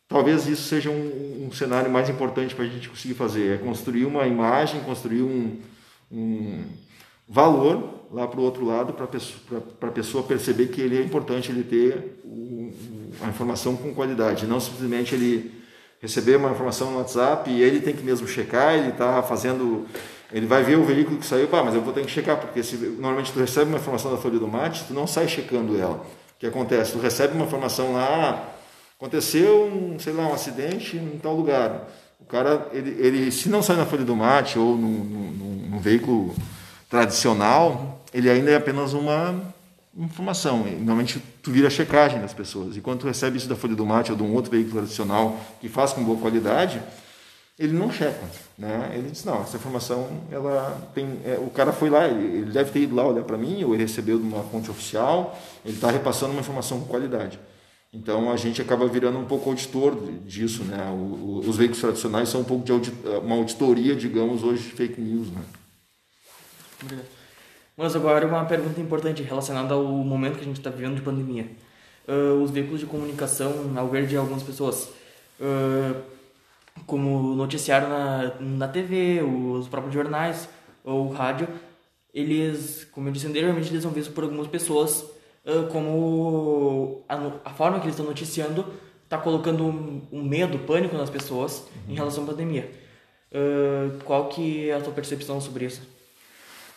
Talvez 0.08 0.46
isso 0.46 0.68
seja 0.68 0.88
um, 0.88 1.46
um 1.46 1.52
cenário 1.52 1.90
mais 1.90 2.08
importante 2.08 2.54
para 2.54 2.64
a 2.64 2.68
gente 2.68 2.88
conseguir 2.88 3.14
fazer, 3.14 3.54
é 3.54 3.58
construir 3.58 4.04
uma 4.04 4.26
imagem, 4.26 4.80
construir 4.82 5.22
um, 5.22 5.58
um 6.12 6.64
valor 7.28 8.06
lá 8.12 8.26
para 8.28 8.38
o 8.38 8.42
outro 8.42 8.64
lado, 8.64 8.92
para 8.92 9.04
a 9.88 9.92
pessoa 9.92 10.22
perceber 10.22 10.68
que 10.68 10.80
ele 10.80 10.96
é 10.96 11.02
importante 11.02 11.50
ele 11.50 11.64
ter 11.64 12.20
um, 12.24 12.72
a 13.20 13.28
informação 13.28 13.76
com 13.76 13.92
qualidade, 13.92 14.46
não 14.46 14.60
simplesmente 14.60 15.14
ele 15.14 15.52
receber 16.00 16.36
uma 16.36 16.50
informação 16.50 16.92
no 16.92 16.98
WhatsApp 16.98 17.50
e 17.50 17.62
ele 17.62 17.80
tem 17.80 17.94
que 17.94 18.04
mesmo 18.04 18.28
checar, 18.28 18.74
ele 18.74 18.90
está 18.90 19.22
fazendo, 19.22 19.86
ele 20.32 20.46
vai 20.46 20.62
ver 20.62 20.76
o 20.78 20.84
veículo 20.84 21.18
que 21.18 21.26
saiu, 21.26 21.48
pá, 21.48 21.64
mas 21.64 21.74
eu 21.74 21.80
vou 21.80 21.92
ter 21.92 22.04
que 22.04 22.10
checar, 22.10 22.36
porque 22.36 22.62
se 22.62 22.76
normalmente 22.76 23.32
tu 23.32 23.40
recebe 23.40 23.70
uma 23.70 23.78
informação 23.78 24.12
da 24.12 24.16
folha 24.18 24.38
do 24.38 24.46
mate, 24.46 24.84
tu 24.86 24.94
não 24.94 25.06
sai 25.06 25.26
checando 25.26 25.76
ela. 25.76 25.96
O 25.96 26.38
que 26.38 26.46
acontece? 26.46 26.92
Tu 26.92 26.98
recebe 26.98 27.34
uma 27.34 27.46
informação 27.46 27.94
lá, 27.94 28.55
Aconteceu, 28.98 29.66
um, 29.66 29.98
sei 29.98 30.12
lá, 30.12 30.26
um 30.26 30.34
acidente 30.34 30.96
em 30.96 31.18
tal 31.18 31.34
lugar. 31.34 31.86
O 32.20 32.24
cara, 32.24 32.68
ele, 32.72 32.90
ele 32.98 33.30
se 33.30 33.48
não 33.48 33.62
sai 33.62 33.76
na 33.76 33.84
folha 33.84 34.04
do 34.04 34.16
mate 34.16 34.58
ou 34.58 34.76
num, 34.76 35.04
num, 35.04 35.68
num 35.70 35.78
veículo 35.78 36.34
tradicional, 36.88 38.02
ele 38.12 38.30
ainda 38.30 38.50
é 38.50 38.56
apenas 38.56 38.94
uma 38.94 39.34
informação. 39.96 40.58
Normalmente 40.58 41.22
tu 41.42 41.50
vira 41.50 41.68
a 41.68 41.70
checagem 41.70 42.20
das 42.20 42.32
pessoas. 42.32 42.76
E 42.76 42.80
quando 42.80 43.00
tu 43.00 43.06
recebe 43.06 43.36
isso 43.36 43.48
da 43.48 43.56
folha 43.56 43.74
do 43.74 43.84
mate 43.84 44.10
ou 44.10 44.16
de 44.16 44.22
um 44.22 44.34
outro 44.34 44.50
veículo 44.50 44.76
tradicional 44.76 45.38
que 45.60 45.68
faz 45.68 45.92
com 45.92 46.02
boa 46.02 46.18
qualidade, 46.18 46.80
ele 47.58 47.72
não 47.72 47.90
checa, 47.90 48.20
né? 48.58 48.92
Ele 48.94 49.10
diz 49.10 49.24
não, 49.24 49.40
essa 49.40 49.56
informação 49.56 50.08
ela 50.30 50.78
tem, 50.94 51.18
é, 51.24 51.38
o 51.38 51.48
cara 51.48 51.72
foi 51.72 51.88
lá, 51.88 52.06
ele, 52.06 52.38
ele 52.38 52.50
deve 52.50 52.70
ter 52.70 52.80
ido 52.80 52.94
lá 52.94 53.06
olhar 53.06 53.24
para 53.24 53.38
mim 53.38 53.64
ou 53.64 53.72
ele 53.72 53.82
recebeu 53.84 54.18
de 54.18 54.26
uma 54.26 54.42
fonte 54.42 54.70
oficial, 54.70 55.38
ele 55.64 55.74
está 55.74 55.90
repassando 55.90 56.32
uma 56.32 56.40
informação 56.40 56.80
com 56.80 56.86
qualidade. 56.86 57.38
Então 57.96 58.30
a 58.30 58.36
gente 58.36 58.60
acaba 58.60 58.86
virando 58.86 59.18
um 59.18 59.24
pouco 59.24 59.48
auditor 59.48 59.96
disso, 60.24 60.62
né? 60.64 60.90
O, 60.90 60.94
o, 60.94 61.38
os 61.38 61.56
veículos 61.56 61.80
tradicionais 61.80 62.28
são 62.28 62.42
um 62.42 62.44
pouco 62.44 62.64
de 62.64 62.70
audit, 62.70 62.94
uma 63.22 63.36
auditoria, 63.36 63.96
digamos, 63.96 64.44
hoje 64.44 64.64
de 64.64 64.72
fake 64.72 65.00
news, 65.00 65.28
né? 65.30 65.42
Mas 67.74 67.96
agora 67.96 68.26
uma 68.26 68.44
pergunta 68.44 68.80
importante 68.80 69.22
relacionada 69.22 69.74
ao 69.74 69.82
momento 69.82 70.34
que 70.34 70.42
a 70.42 70.44
gente 70.44 70.58
está 70.58 70.70
vivendo 70.70 70.96
de 70.96 71.02
pandemia. 71.02 71.50
Uh, 72.06 72.42
os 72.42 72.50
veículos 72.50 72.80
de 72.80 72.86
comunicação, 72.86 73.72
ao 73.76 73.88
ver 73.88 74.06
de 74.06 74.16
algumas 74.16 74.42
pessoas, 74.42 74.90
uh, 75.40 76.00
como 76.86 77.34
noticiário 77.34 77.88
na, 77.88 78.34
na 78.40 78.68
TV, 78.68 79.22
os 79.22 79.68
próprios 79.68 79.94
jornais 79.94 80.48
ou 80.84 81.08
rádio, 81.08 81.48
eles, 82.14 82.86
como 82.92 83.08
eu 83.08 83.12
disse 83.12 83.26
anteriormente, 83.26 83.70
eles 83.70 83.82
são 83.82 83.90
vistos 83.90 84.14
por 84.14 84.24
algumas 84.24 84.46
pessoas 84.46 85.15
como 85.70 87.04
a, 87.08 87.14
a, 87.44 87.50
forma 87.50 87.78
que 87.78 87.84
eles 87.84 87.94
estão 87.94 88.06
noticiando 88.06 88.66
está 89.04 89.16
colocando 89.16 89.64
um, 89.64 90.02
um, 90.10 90.22
medo, 90.22 90.58
pânico 90.58 90.96
nas 90.96 91.08
pessoas 91.08 91.60
uhum. 91.60 91.92
em 91.92 91.94
relação 91.94 92.24
à 92.24 92.26
pandemia. 92.26 92.70
Uh, 93.30 94.02
qual 94.04 94.28
que 94.28 94.68
é 94.68 94.74
a 94.74 94.80
tua 94.80 94.92
percepção 94.92 95.40
sobre 95.40 95.66
isso? 95.66 95.82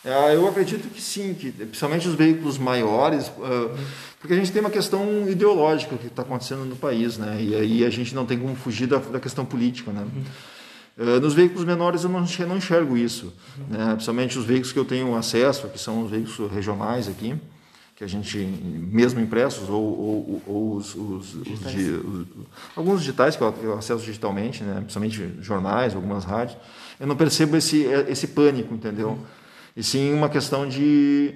É, 0.06 0.36
eu 0.36 0.48
acredito 0.48 0.88
que 0.90 1.02
sim, 1.02 1.34
que 1.34 1.52
principalmente 1.52 2.08
os 2.08 2.16
veículos 2.16 2.58
maiores, 2.58 3.28
uh, 3.28 3.78
porque 4.20 4.34
a 4.34 4.38
gente 4.38 4.52
tem 4.52 4.62
uma 4.62 4.70
questão 4.70 5.28
ideológica 5.28 5.98
que 5.98 6.08
está 6.08 6.22
acontecendo 6.22 6.64
no 6.64 6.76
país, 6.76 7.18
né? 7.18 7.38
E 7.42 7.56
aí 7.56 7.86
a 7.86 7.90
gente 7.90 8.16
não 8.16 8.26
tem 8.26 8.40
como 8.40 8.56
fugir 8.56 8.88
da, 8.88 8.98
da 8.98 9.20
questão 9.20 9.44
política, 9.44 9.92
né? 9.92 10.02
Uhum. 10.98 11.06
Uh, 11.06 11.20
nos 11.20 11.34
veículos 11.34 11.66
menores 11.66 12.04
eu 12.04 12.10
não, 12.10 12.22
não 12.22 12.58
enxergo 12.58 12.96
isso, 12.96 13.34
uhum. 13.58 13.78
né? 13.78 13.94
principalmente 13.94 14.38
os 14.38 14.46
veículos 14.46 14.72
que 14.72 14.80
eu 14.80 14.86
tenho 14.86 15.16
acesso, 15.16 15.68
que 15.68 15.80
são 15.80 16.04
os 16.04 16.12
veículos 16.12 16.52
regionais 16.52 17.08
aqui 17.08 17.36
que 18.00 18.06
a 18.06 18.08
gente, 18.08 18.38
mesmo 18.38 19.20
impressos, 19.20 19.68
ou, 19.68 19.84
ou, 19.84 20.42
ou 20.48 20.76
os, 20.78 20.96
os, 20.96 21.44
digitais. 21.44 21.76
os, 21.76 22.28
alguns 22.74 23.02
digitais 23.02 23.36
que 23.36 23.44
eu 23.44 23.78
acesso 23.78 24.06
digitalmente, 24.06 24.64
né, 24.64 24.76
principalmente 24.76 25.36
jornais, 25.42 25.94
algumas 25.94 26.24
rádios, 26.24 26.58
eu 26.98 27.06
não 27.06 27.18
percebo 27.18 27.58
esse, 27.58 27.84
esse 28.08 28.28
pânico, 28.28 28.74
entendeu? 28.74 29.20
E 29.76 29.84
sim 29.84 30.14
uma 30.14 30.30
questão 30.30 30.66
de 30.66 31.36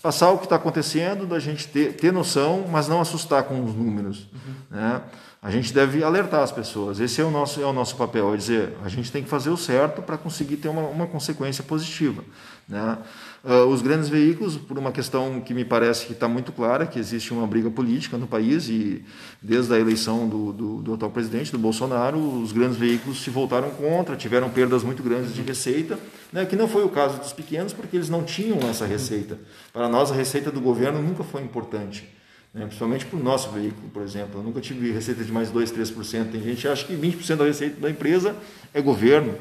passar 0.00 0.30
o 0.30 0.38
que 0.38 0.44
está 0.44 0.54
acontecendo, 0.54 1.26
da 1.26 1.40
gente 1.40 1.66
ter, 1.66 1.94
ter 1.94 2.12
noção, 2.12 2.64
mas 2.70 2.86
não 2.86 3.00
assustar 3.00 3.42
com 3.42 3.64
os 3.64 3.74
números. 3.74 4.28
Uhum. 4.32 4.54
Né? 4.70 5.02
A 5.44 5.50
gente 5.50 5.74
deve 5.74 6.02
alertar 6.02 6.42
as 6.42 6.50
pessoas. 6.50 6.98
Esse 6.98 7.20
é 7.20 7.24
o 7.24 7.30
nosso, 7.30 7.60
é 7.60 7.66
o 7.66 7.72
nosso 7.72 7.96
papel, 7.96 8.32
é 8.32 8.36
dizer, 8.38 8.72
a 8.82 8.88
gente 8.88 9.12
tem 9.12 9.22
que 9.22 9.28
fazer 9.28 9.50
o 9.50 9.58
certo 9.58 10.00
para 10.00 10.16
conseguir 10.16 10.56
ter 10.56 10.68
uma, 10.68 10.80
uma 10.88 11.06
consequência 11.06 11.62
positiva. 11.62 12.24
Né? 12.66 12.96
Uh, 13.44 13.66
os 13.66 13.82
grandes 13.82 14.08
veículos, 14.08 14.56
por 14.56 14.78
uma 14.78 14.90
questão 14.90 15.42
que 15.42 15.52
me 15.52 15.62
parece 15.62 16.06
que 16.06 16.12
está 16.14 16.26
muito 16.26 16.50
clara, 16.50 16.86
que 16.86 16.98
existe 16.98 17.30
uma 17.34 17.46
briga 17.46 17.70
política 17.70 18.16
no 18.16 18.26
país 18.26 18.70
e 18.70 19.04
desde 19.42 19.74
a 19.74 19.78
eleição 19.78 20.26
do, 20.26 20.50
do, 20.50 20.82
do, 20.82 20.94
atual 20.94 21.10
presidente, 21.10 21.52
do 21.52 21.58
Bolsonaro, 21.58 22.18
os 22.40 22.50
grandes 22.50 22.78
veículos 22.78 23.22
se 23.22 23.28
voltaram 23.28 23.68
contra, 23.68 24.16
tiveram 24.16 24.48
perdas 24.48 24.82
muito 24.82 25.02
grandes 25.02 25.34
de 25.34 25.42
receita, 25.42 25.98
né, 26.32 26.46
que 26.46 26.56
não 26.56 26.66
foi 26.66 26.86
o 26.86 26.88
caso 26.88 27.18
dos 27.18 27.34
pequenos, 27.34 27.74
porque 27.74 27.98
eles 27.98 28.08
não 28.08 28.24
tinham 28.24 28.60
essa 28.60 28.86
receita. 28.86 29.38
Para 29.74 29.90
nós, 29.90 30.10
a 30.10 30.14
receita 30.14 30.50
do 30.50 30.62
governo 30.62 31.02
nunca 31.02 31.22
foi 31.22 31.42
importante. 31.42 32.08
Né, 32.54 32.66
principalmente 32.66 33.04
para 33.04 33.18
o 33.18 33.22
nosso 33.22 33.50
veículo, 33.50 33.88
por 33.92 34.02
exemplo. 34.02 34.40
Eu 34.40 34.44
nunca 34.44 34.60
tive 34.60 34.92
receita 34.92 35.24
de 35.24 35.32
mais 35.32 35.50
2%, 35.50 35.72
3%. 35.72 36.30
Tem 36.30 36.40
gente 36.40 36.62
que 36.62 36.68
acha 36.68 36.86
que 36.86 36.94
20% 36.94 37.36
da 37.36 37.44
receita 37.44 37.80
da 37.80 37.90
empresa 37.90 38.36
é 38.72 38.80
governo 38.80 39.34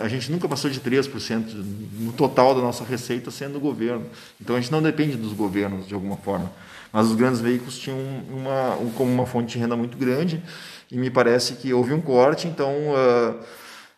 a 0.00 0.08
gente 0.08 0.32
nunca 0.32 0.48
passou 0.48 0.70
de 0.70 0.80
3% 0.80 1.52
no 2.00 2.12
total 2.12 2.54
da 2.54 2.62
nossa 2.62 2.82
receita 2.82 3.30
sendo 3.30 3.60
governo. 3.60 4.06
Então 4.40 4.56
a 4.56 4.60
gente 4.60 4.72
não 4.72 4.80
depende 4.80 5.16
dos 5.16 5.34
governos 5.34 5.86
de 5.86 5.92
alguma 5.92 6.16
forma. 6.16 6.50
Mas 6.90 7.08
os 7.08 7.14
grandes 7.14 7.40
veículos 7.40 7.78
tinham 7.78 7.98
uma, 8.30 8.76
um, 8.76 8.90
como 8.90 9.12
uma 9.12 9.26
fonte 9.26 9.52
de 9.52 9.58
renda 9.58 9.76
muito 9.76 9.98
grande 9.98 10.42
e 10.90 10.96
me 10.96 11.10
parece 11.10 11.54
que 11.54 11.74
houve 11.74 11.92
um 11.92 12.00
corte, 12.00 12.48
então 12.48 12.70
uh, 12.72 13.38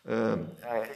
uh, 0.09 0.45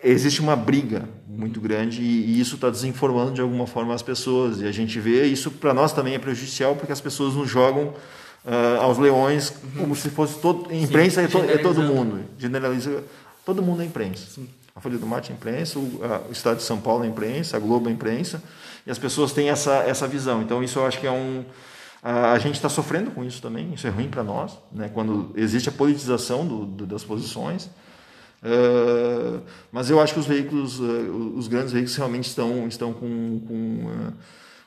existe 0.03 0.41
uma 0.41 0.57
briga 0.57 1.09
muito 1.29 1.61
grande 1.61 2.01
e, 2.01 2.33
e 2.33 2.41
isso 2.41 2.55
está 2.57 2.71
desinformando 2.71 3.33
de 3.33 3.41
alguma 3.41 3.67
forma 3.67 3.95
as 3.95 4.03
pessoas. 4.03 4.61
E 4.61 4.67
a 4.67 4.73
gente 4.73 4.99
vê 4.99 5.25
isso 5.27 5.51
para 5.51 5.75
nós 5.75 5.93
também 5.93 6.15
é 6.15 6.19
prejudicial 6.19 6.75
porque 6.75 6.93
as 6.93 7.01
pessoas 7.01 7.35
nos 7.35 7.49
jogam 7.49 7.89
uh, 8.45 8.81
aos 8.81 8.99
leões 8.99 9.51
uhum. 9.51 9.81
como 9.83 9.97
se 9.97 10.11
fosse 10.11 10.39
todo 10.41 10.73
imprensa 10.73 11.21
Sim, 11.21 11.27
é, 11.27 11.29
to, 11.29 11.51
é 11.51 11.59
todo 11.59 11.83
mundo 11.83 12.25
generaliza 12.39 13.05
todo 13.45 13.63
mundo 13.63 13.83
é 13.83 13.85
imprensa. 13.85 14.27
Sim. 14.27 14.49
A 14.75 14.81
Folha 14.81 14.97
do 14.97 15.07
Mate 15.07 15.33
é 15.33 15.35
imprensa, 15.35 15.79
o, 15.79 16.01
a, 16.03 16.29
o 16.29 16.33
Estado 16.33 16.57
de 16.57 16.63
São 16.63 16.81
Paulo 16.81 17.05
é 17.05 17.07
imprensa, 17.07 17.57
a 17.57 17.61
Globo 17.61 17.89
é 17.89 17.93
imprensa, 17.93 18.43
e 18.87 18.91
as 18.91 18.99
pessoas 18.99 19.33
têm 19.33 19.51
essa, 19.51 19.75
essa 19.87 20.09
visão. 20.09 20.41
Então, 20.41 20.63
isso 20.63 20.79
eu 20.79 20.87
acho 20.87 20.99
que 20.99 21.07
é 21.07 21.11
um. 21.11 21.45
A, 22.03 22.33
a 22.33 22.39
gente 22.39 22.55
está 22.55 22.69
sofrendo 22.69 23.11
com 23.11 23.23
isso 23.23 23.41
também, 23.43 23.73
isso 23.75 23.87
é 23.87 23.91
ruim 23.91 24.09
para 24.09 24.25
nós, 24.25 24.59
né? 24.73 24.91
quando 24.93 25.31
existe 25.37 25.69
a 25.69 25.73
politização 25.73 26.47
do, 26.47 26.65
do, 26.65 26.87
das 26.87 27.05
posições. 27.05 27.69
Uh, 28.43 29.41
mas 29.71 29.89
eu 29.89 30.01
acho 30.01 30.15
que 30.15 30.19
os 30.21 30.27
veículos, 30.27 30.81
uh, 30.81 31.35
os 31.37 31.47
grandes 31.47 31.73
veículos 31.73 31.95
realmente 31.95 32.29
estão, 32.29 32.67
estão 32.67 32.93
com, 32.93 33.41
com, 33.47 33.87
uh, 33.87 34.13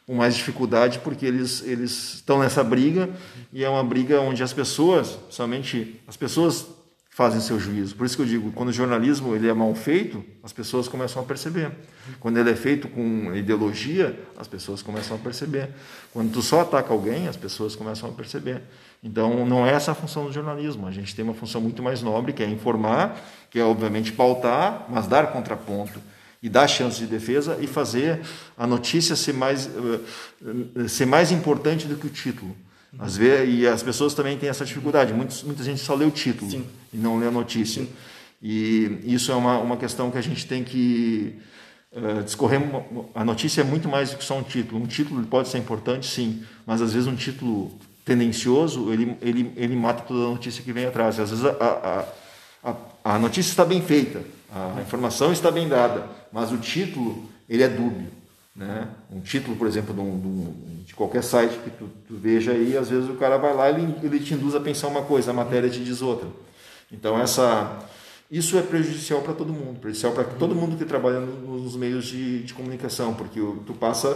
com, 0.07 0.15
mais 0.15 0.33
dificuldade 0.33 0.99
porque 0.99 1.25
eles, 1.25 1.61
eles 1.61 2.15
estão 2.15 2.39
nessa 2.39 2.63
briga 2.63 3.09
e 3.51 3.65
é 3.65 3.69
uma 3.69 3.83
briga 3.83 4.21
onde 4.21 4.41
as 4.41 4.53
pessoas, 4.53 5.19
somente 5.29 5.99
as 6.07 6.15
pessoas 6.15 6.65
fazem 7.15 7.39
seu 7.39 7.57
juízo. 7.57 7.95
Por 7.95 8.05
isso 8.05 8.17
que 8.17 8.21
eu 8.23 8.25
digo, 8.25 8.51
quando 8.51 8.67
o 8.67 8.73
jornalismo 8.73 9.33
ele 9.33 9.47
é 9.47 9.53
mal 9.53 9.73
feito, 9.73 10.21
as 10.43 10.51
pessoas 10.51 10.89
começam 10.89 11.21
a 11.21 11.25
perceber. 11.25 11.71
Quando 12.19 12.35
ele 12.37 12.49
é 12.49 12.55
feito 12.57 12.89
com 12.89 13.33
ideologia, 13.33 14.19
as 14.37 14.49
pessoas 14.49 14.81
começam 14.81 15.15
a 15.15 15.19
perceber. 15.19 15.69
Quando 16.11 16.33
tu 16.33 16.41
só 16.41 16.59
ataca 16.59 16.91
alguém, 16.91 17.29
as 17.29 17.37
pessoas 17.37 17.73
começam 17.73 18.09
a 18.09 18.11
perceber. 18.11 18.63
Então, 19.01 19.45
não 19.45 19.65
é 19.65 19.71
essa 19.71 19.93
a 19.93 19.95
função 19.95 20.25
do 20.25 20.33
jornalismo. 20.33 20.87
A 20.87 20.91
gente 20.91 21.15
tem 21.15 21.23
uma 21.23 21.33
função 21.33 21.61
muito 21.61 21.81
mais 21.81 22.01
nobre, 22.01 22.33
que 22.33 22.43
é 22.43 22.49
informar, 22.49 23.17
que 23.49 23.57
é 23.57 23.63
obviamente 23.63 24.11
pautar, 24.11 24.85
mas 24.89 25.07
dar 25.07 25.31
contraponto 25.31 26.01
e 26.43 26.49
dar 26.49 26.67
chance 26.67 26.97
de 26.97 27.05
defesa 27.05 27.57
e 27.61 27.65
fazer 27.65 28.19
a 28.57 28.67
notícia 28.67 29.15
ser 29.15 29.33
mais, 29.33 29.69
eh, 29.69 30.87
ser 30.89 31.05
mais 31.05 31.31
importante 31.31 31.87
do 31.87 31.95
que 31.95 32.07
o 32.07 32.09
título. 32.09 32.53
Às 32.97 33.17
vezes, 33.17 33.59
e 33.59 33.67
as 33.67 33.83
pessoas 33.83 34.13
também 34.13 34.37
têm 34.37 34.49
essa 34.49 34.65
dificuldade. 34.65 35.13
Muitos, 35.13 35.43
muita 35.43 35.63
gente 35.63 35.81
só 35.81 35.95
lê 35.95 36.05
o 36.05 36.11
título 36.11 36.49
Sim. 36.49 36.65
e 36.93 36.97
não 36.97 37.19
lê 37.19 37.27
a 37.27 37.31
notícia. 37.31 37.83
Sim. 37.83 37.89
E 38.41 39.01
isso 39.05 39.31
é 39.31 39.35
uma, 39.35 39.57
uma 39.57 39.77
questão 39.77 40.11
que 40.11 40.17
a 40.17 40.21
gente 40.21 40.45
tem 40.45 40.63
que 40.63 41.35
uh, 41.91 42.23
discorrer. 42.23 42.61
A 43.13 43.25
notícia 43.25 43.61
é 43.61 43.63
muito 43.63 43.89
mais 43.89 44.11
do 44.11 44.17
que 44.17 44.23
só 44.23 44.37
um 44.37 44.43
título. 44.43 44.81
Um 44.81 44.85
título 44.85 45.23
pode 45.25 45.49
ser 45.49 45.57
importante, 45.57 46.05
sim, 46.05 46.43
mas 46.65 46.81
às 46.81 46.93
vezes 46.93 47.07
um 47.07 47.15
título 47.15 47.71
tendencioso 48.05 48.93
ele, 48.93 49.17
ele, 49.19 49.51
ele 49.57 49.75
mata 49.75 50.03
toda 50.03 50.27
a 50.27 50.29
notícia 50.29 50.63
que 50.63 50.71
vem 50.71 50.85
atrás. 50.85 51.19
Às 51.19 51.31
vezes 51.31 51.45
a, 51.45 52.05
a, 52.63 52.71
a, 52.71 53.15
a 53.15 53.19
notícia 53.19 53.49
está 53.49 53.65
bem 53.65 53.81
feita, 53.81 54.21
a 54.53 54.81
informação 54.81 55.33
está 55.33 55.49
bem 55.49 55.67
dada, 55.67 56.07
mas 56.31 56.51
o 56.51 56.57
título 56.57 57.27
ele 57.49 57.63
é 57.63 57.67
dúbio. 57.67 58.07
Né? 58.55 58.87
Um 59.11 59.19
título, 59.19 59.57
por 59.57 59.67
exemplo, 59.67 59.93
de, 59.93 59.99
um, 59.99 60.19
de, 60.19 60.27
qualquer 60.93 61.23
site 61.23 61.57
que 61.63 61.69
tu, 61.69 61.89
tu, 62.07 62.15
veja 62.15 62.51
aí, 62.51 62.77
às 62.77 62.89
vezes 62.89 63.09
o 63.09 63.15
cara 63.15 63.37
vai 63.37 63.55
lá 63.55 63.71
e 63.71 63.75
ele, 63.75 63.95
ele 64.03 64.19
te 64.19 64.33
induz 64.33 64.53
a 64.53 64.59
pensar 64.59 64.87
uma 64.87 65.01
coisa, 65.01 65.31
a 65.31 65.33
matéria 65.33 65.69
te 65.69 65.83
diz 65.83 66.01
outra. 66.01 66.27
Então 66.91 67.19
essa, 67.19 67.79
isso 68.29 68.57
é 68.57 68.61
prejudicial 68.61 69.21
para 69.21 69.33
todo 69.33 69.53
mundo, 69.53 69.79
prejudicial 69.79 70.11
para 70.11 70.23
todo 70.23 70.55
mundo 70.55 70.77
que 70.77 70.85
trabalha 70.85 71.19
nos 71.19 71.75
meios 71.75 72.05
de, 72.05 72.43
de 72.43 72.53
comunicação, 72.53 73.13
porque 73.13 73.39
tu 73.65 73.73
passa 73.73 74.09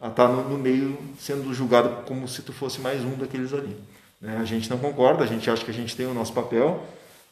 a 0.00 0.08
estar 0.08 0.28
tá 0.28 0.28
no, 0.28 0.50
no, 0.50 0.58
meio 0.58 0.98
sendo 1.18 1.54
julgado 1.54 2.04
como 2.04 2.28
se 2.28 2.42
tu 2.42 2.52
fosse 2.52 2.80
mais 2.80 3.02
um 3.02 3.16
daqueles 3.16 3.54
ali. 3.54 3.76
Né? 4.20 4.36
A 4.38 4.44
gente 4.44 4.68
não 4.68 4.78
concorda, 4.78 5.24
a 5.24 5.26
gente 5.26 5.48
acha 5.48 5.64
que 5.64 5.70
a 5.70 5.74
gente 5.74 5.96
tem 5.96 6.06
o 6.06 6.12
nosso 6.12 6.32
papel 6.32 6.84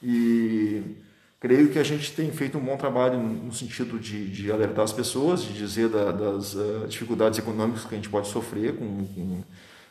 e 0.02 0.71
creio 1.42 1.70
que 1.70 1.78
a 1.80 1.82
gente 1.82 2.12
tem 2.12 2.30
feito 2.30 2.56
um 2.56 2.60
bom 2.60 2.76
trabalho 2.76 3.18
no 3.18 3.52
sentido 3.52 3.98
de, 3.98 4.30
de 4.30 4.52
alertar 4.52 4.84
as 4.84 4.92
pessoas, 4.92 5.42
de 5.42 5.52
dizer 5.52 5.88
da, 5.88 6.12
das 6.12 6.54
uh, 6.54 6.86
dificuldades 6.86 7.36
econômicas 7.36 7.84
que 7.84 7.92
a 7.92 7.96
gente 7.96 8.08
pode 8.08 8.28
sofrer 8.28 8.76
com, 8.76 9.04
com, 9.06 9.42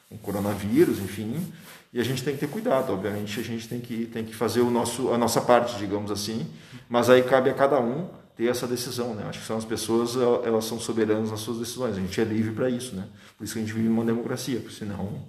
com, 0.07 0.15
o 0.15 0.17
coronavírus, 0.19 0.99
enfim. 0.99 1.45
E 1.91 1.99
a 1.99 2.05
gente 2.05 2.23
tem 2.23 2.35
que 2.35 2.39
ter 2.39 2.47
cuidado, 2.47 2.93
obviamente, 2.93 3.37
a 3.37 3.43
gente 3.43 3.67
tem 3.67 3.81
que, 3.81 4.05
tem 4.05 4.23
que 4.23 4.33
fazer 4.33 4.61
o 4.61 4.71
nosso, 4.71 5.11
a 5.11 5.17
nossa 5.17 5.41
parte, 5.41 5.77
digamos 5.77 6.09
assim, 6.09 6.47
mas 6.87 7.09
aí 7.09 7.21
cabe 7.21 7.49
a 7.49 7.53
cada 7.53 7.81
um 7.81 8.07
ter 8.37 8.45
essa 8.45 8.65
decisão, 8.65 9.13
né? 9.13 9.25
Acho 9.27 9.41
que 9.41 9.45
são 9.45 9.57
as 9.57 9.65
pessoas, 9.65 10.15
elas 10.45 10.63
são 10.63 10.79
soberanas 10.79 11.31
nas 11.31 11.41
suas 11.41 11.59
decisões, 11.59 11.97
a 11.97 11.99
gente 11.99 12.21
é 12.21 12.23
livre 12.23 12.53
para 12.53 12.69
isso, 12.69 12.95
né? 12.95 13.05
Por 13.37 13.43
isso 13.43 13.51
que 13.51 13.59
a 13.59 13.61
gente 13.61 13.73
vive 13.73 13.89
uma 13.89 14.05
democracia, 14.05 14.61
porque 14.61 14.75
senão 14.77 15.21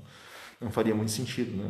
não 0.61 0.71
faria 0.71 0.95
muito 0.95 1.11
sentido, 1.11 1.51
né? 1.57 1.69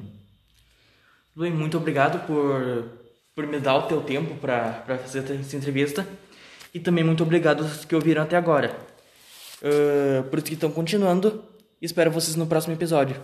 Luiz, 1.34 1.54
muito 1.54 1.78
obrigado 1.78 2.26
por 2.26 3.00
por 3.34 3.46
me 3.46 3.58
dar 3.58 3.76
o 3.76 3.82
teu 3.82 4.00
tempo 4.02 4.34
para 4.36 4.98
fazer 4.98 5.20
essa 5.20 5.56
entrevista. 5.56 6.06
E 6.74 6.80
também 6.80 7.04
muito 7.04 7.22
obrigado 7.22 7.62
aos 7.62 7.84
que 7.84 7.94
ouviram 7.94 8.22
até 8.22 8.36
agora. 8.36 8.76
Uh, 9.62 10.22
por 10.24 10.38
isso 10.38 10.46
que 10.46 10.54
estão 10.54 10.70
continuando. 10.70 11.44
Espero 11.80 12.10
vocês 12.10 12.36
no 12.36 12.46
próximo 12.46 12.74
episódio. 12.74 13.16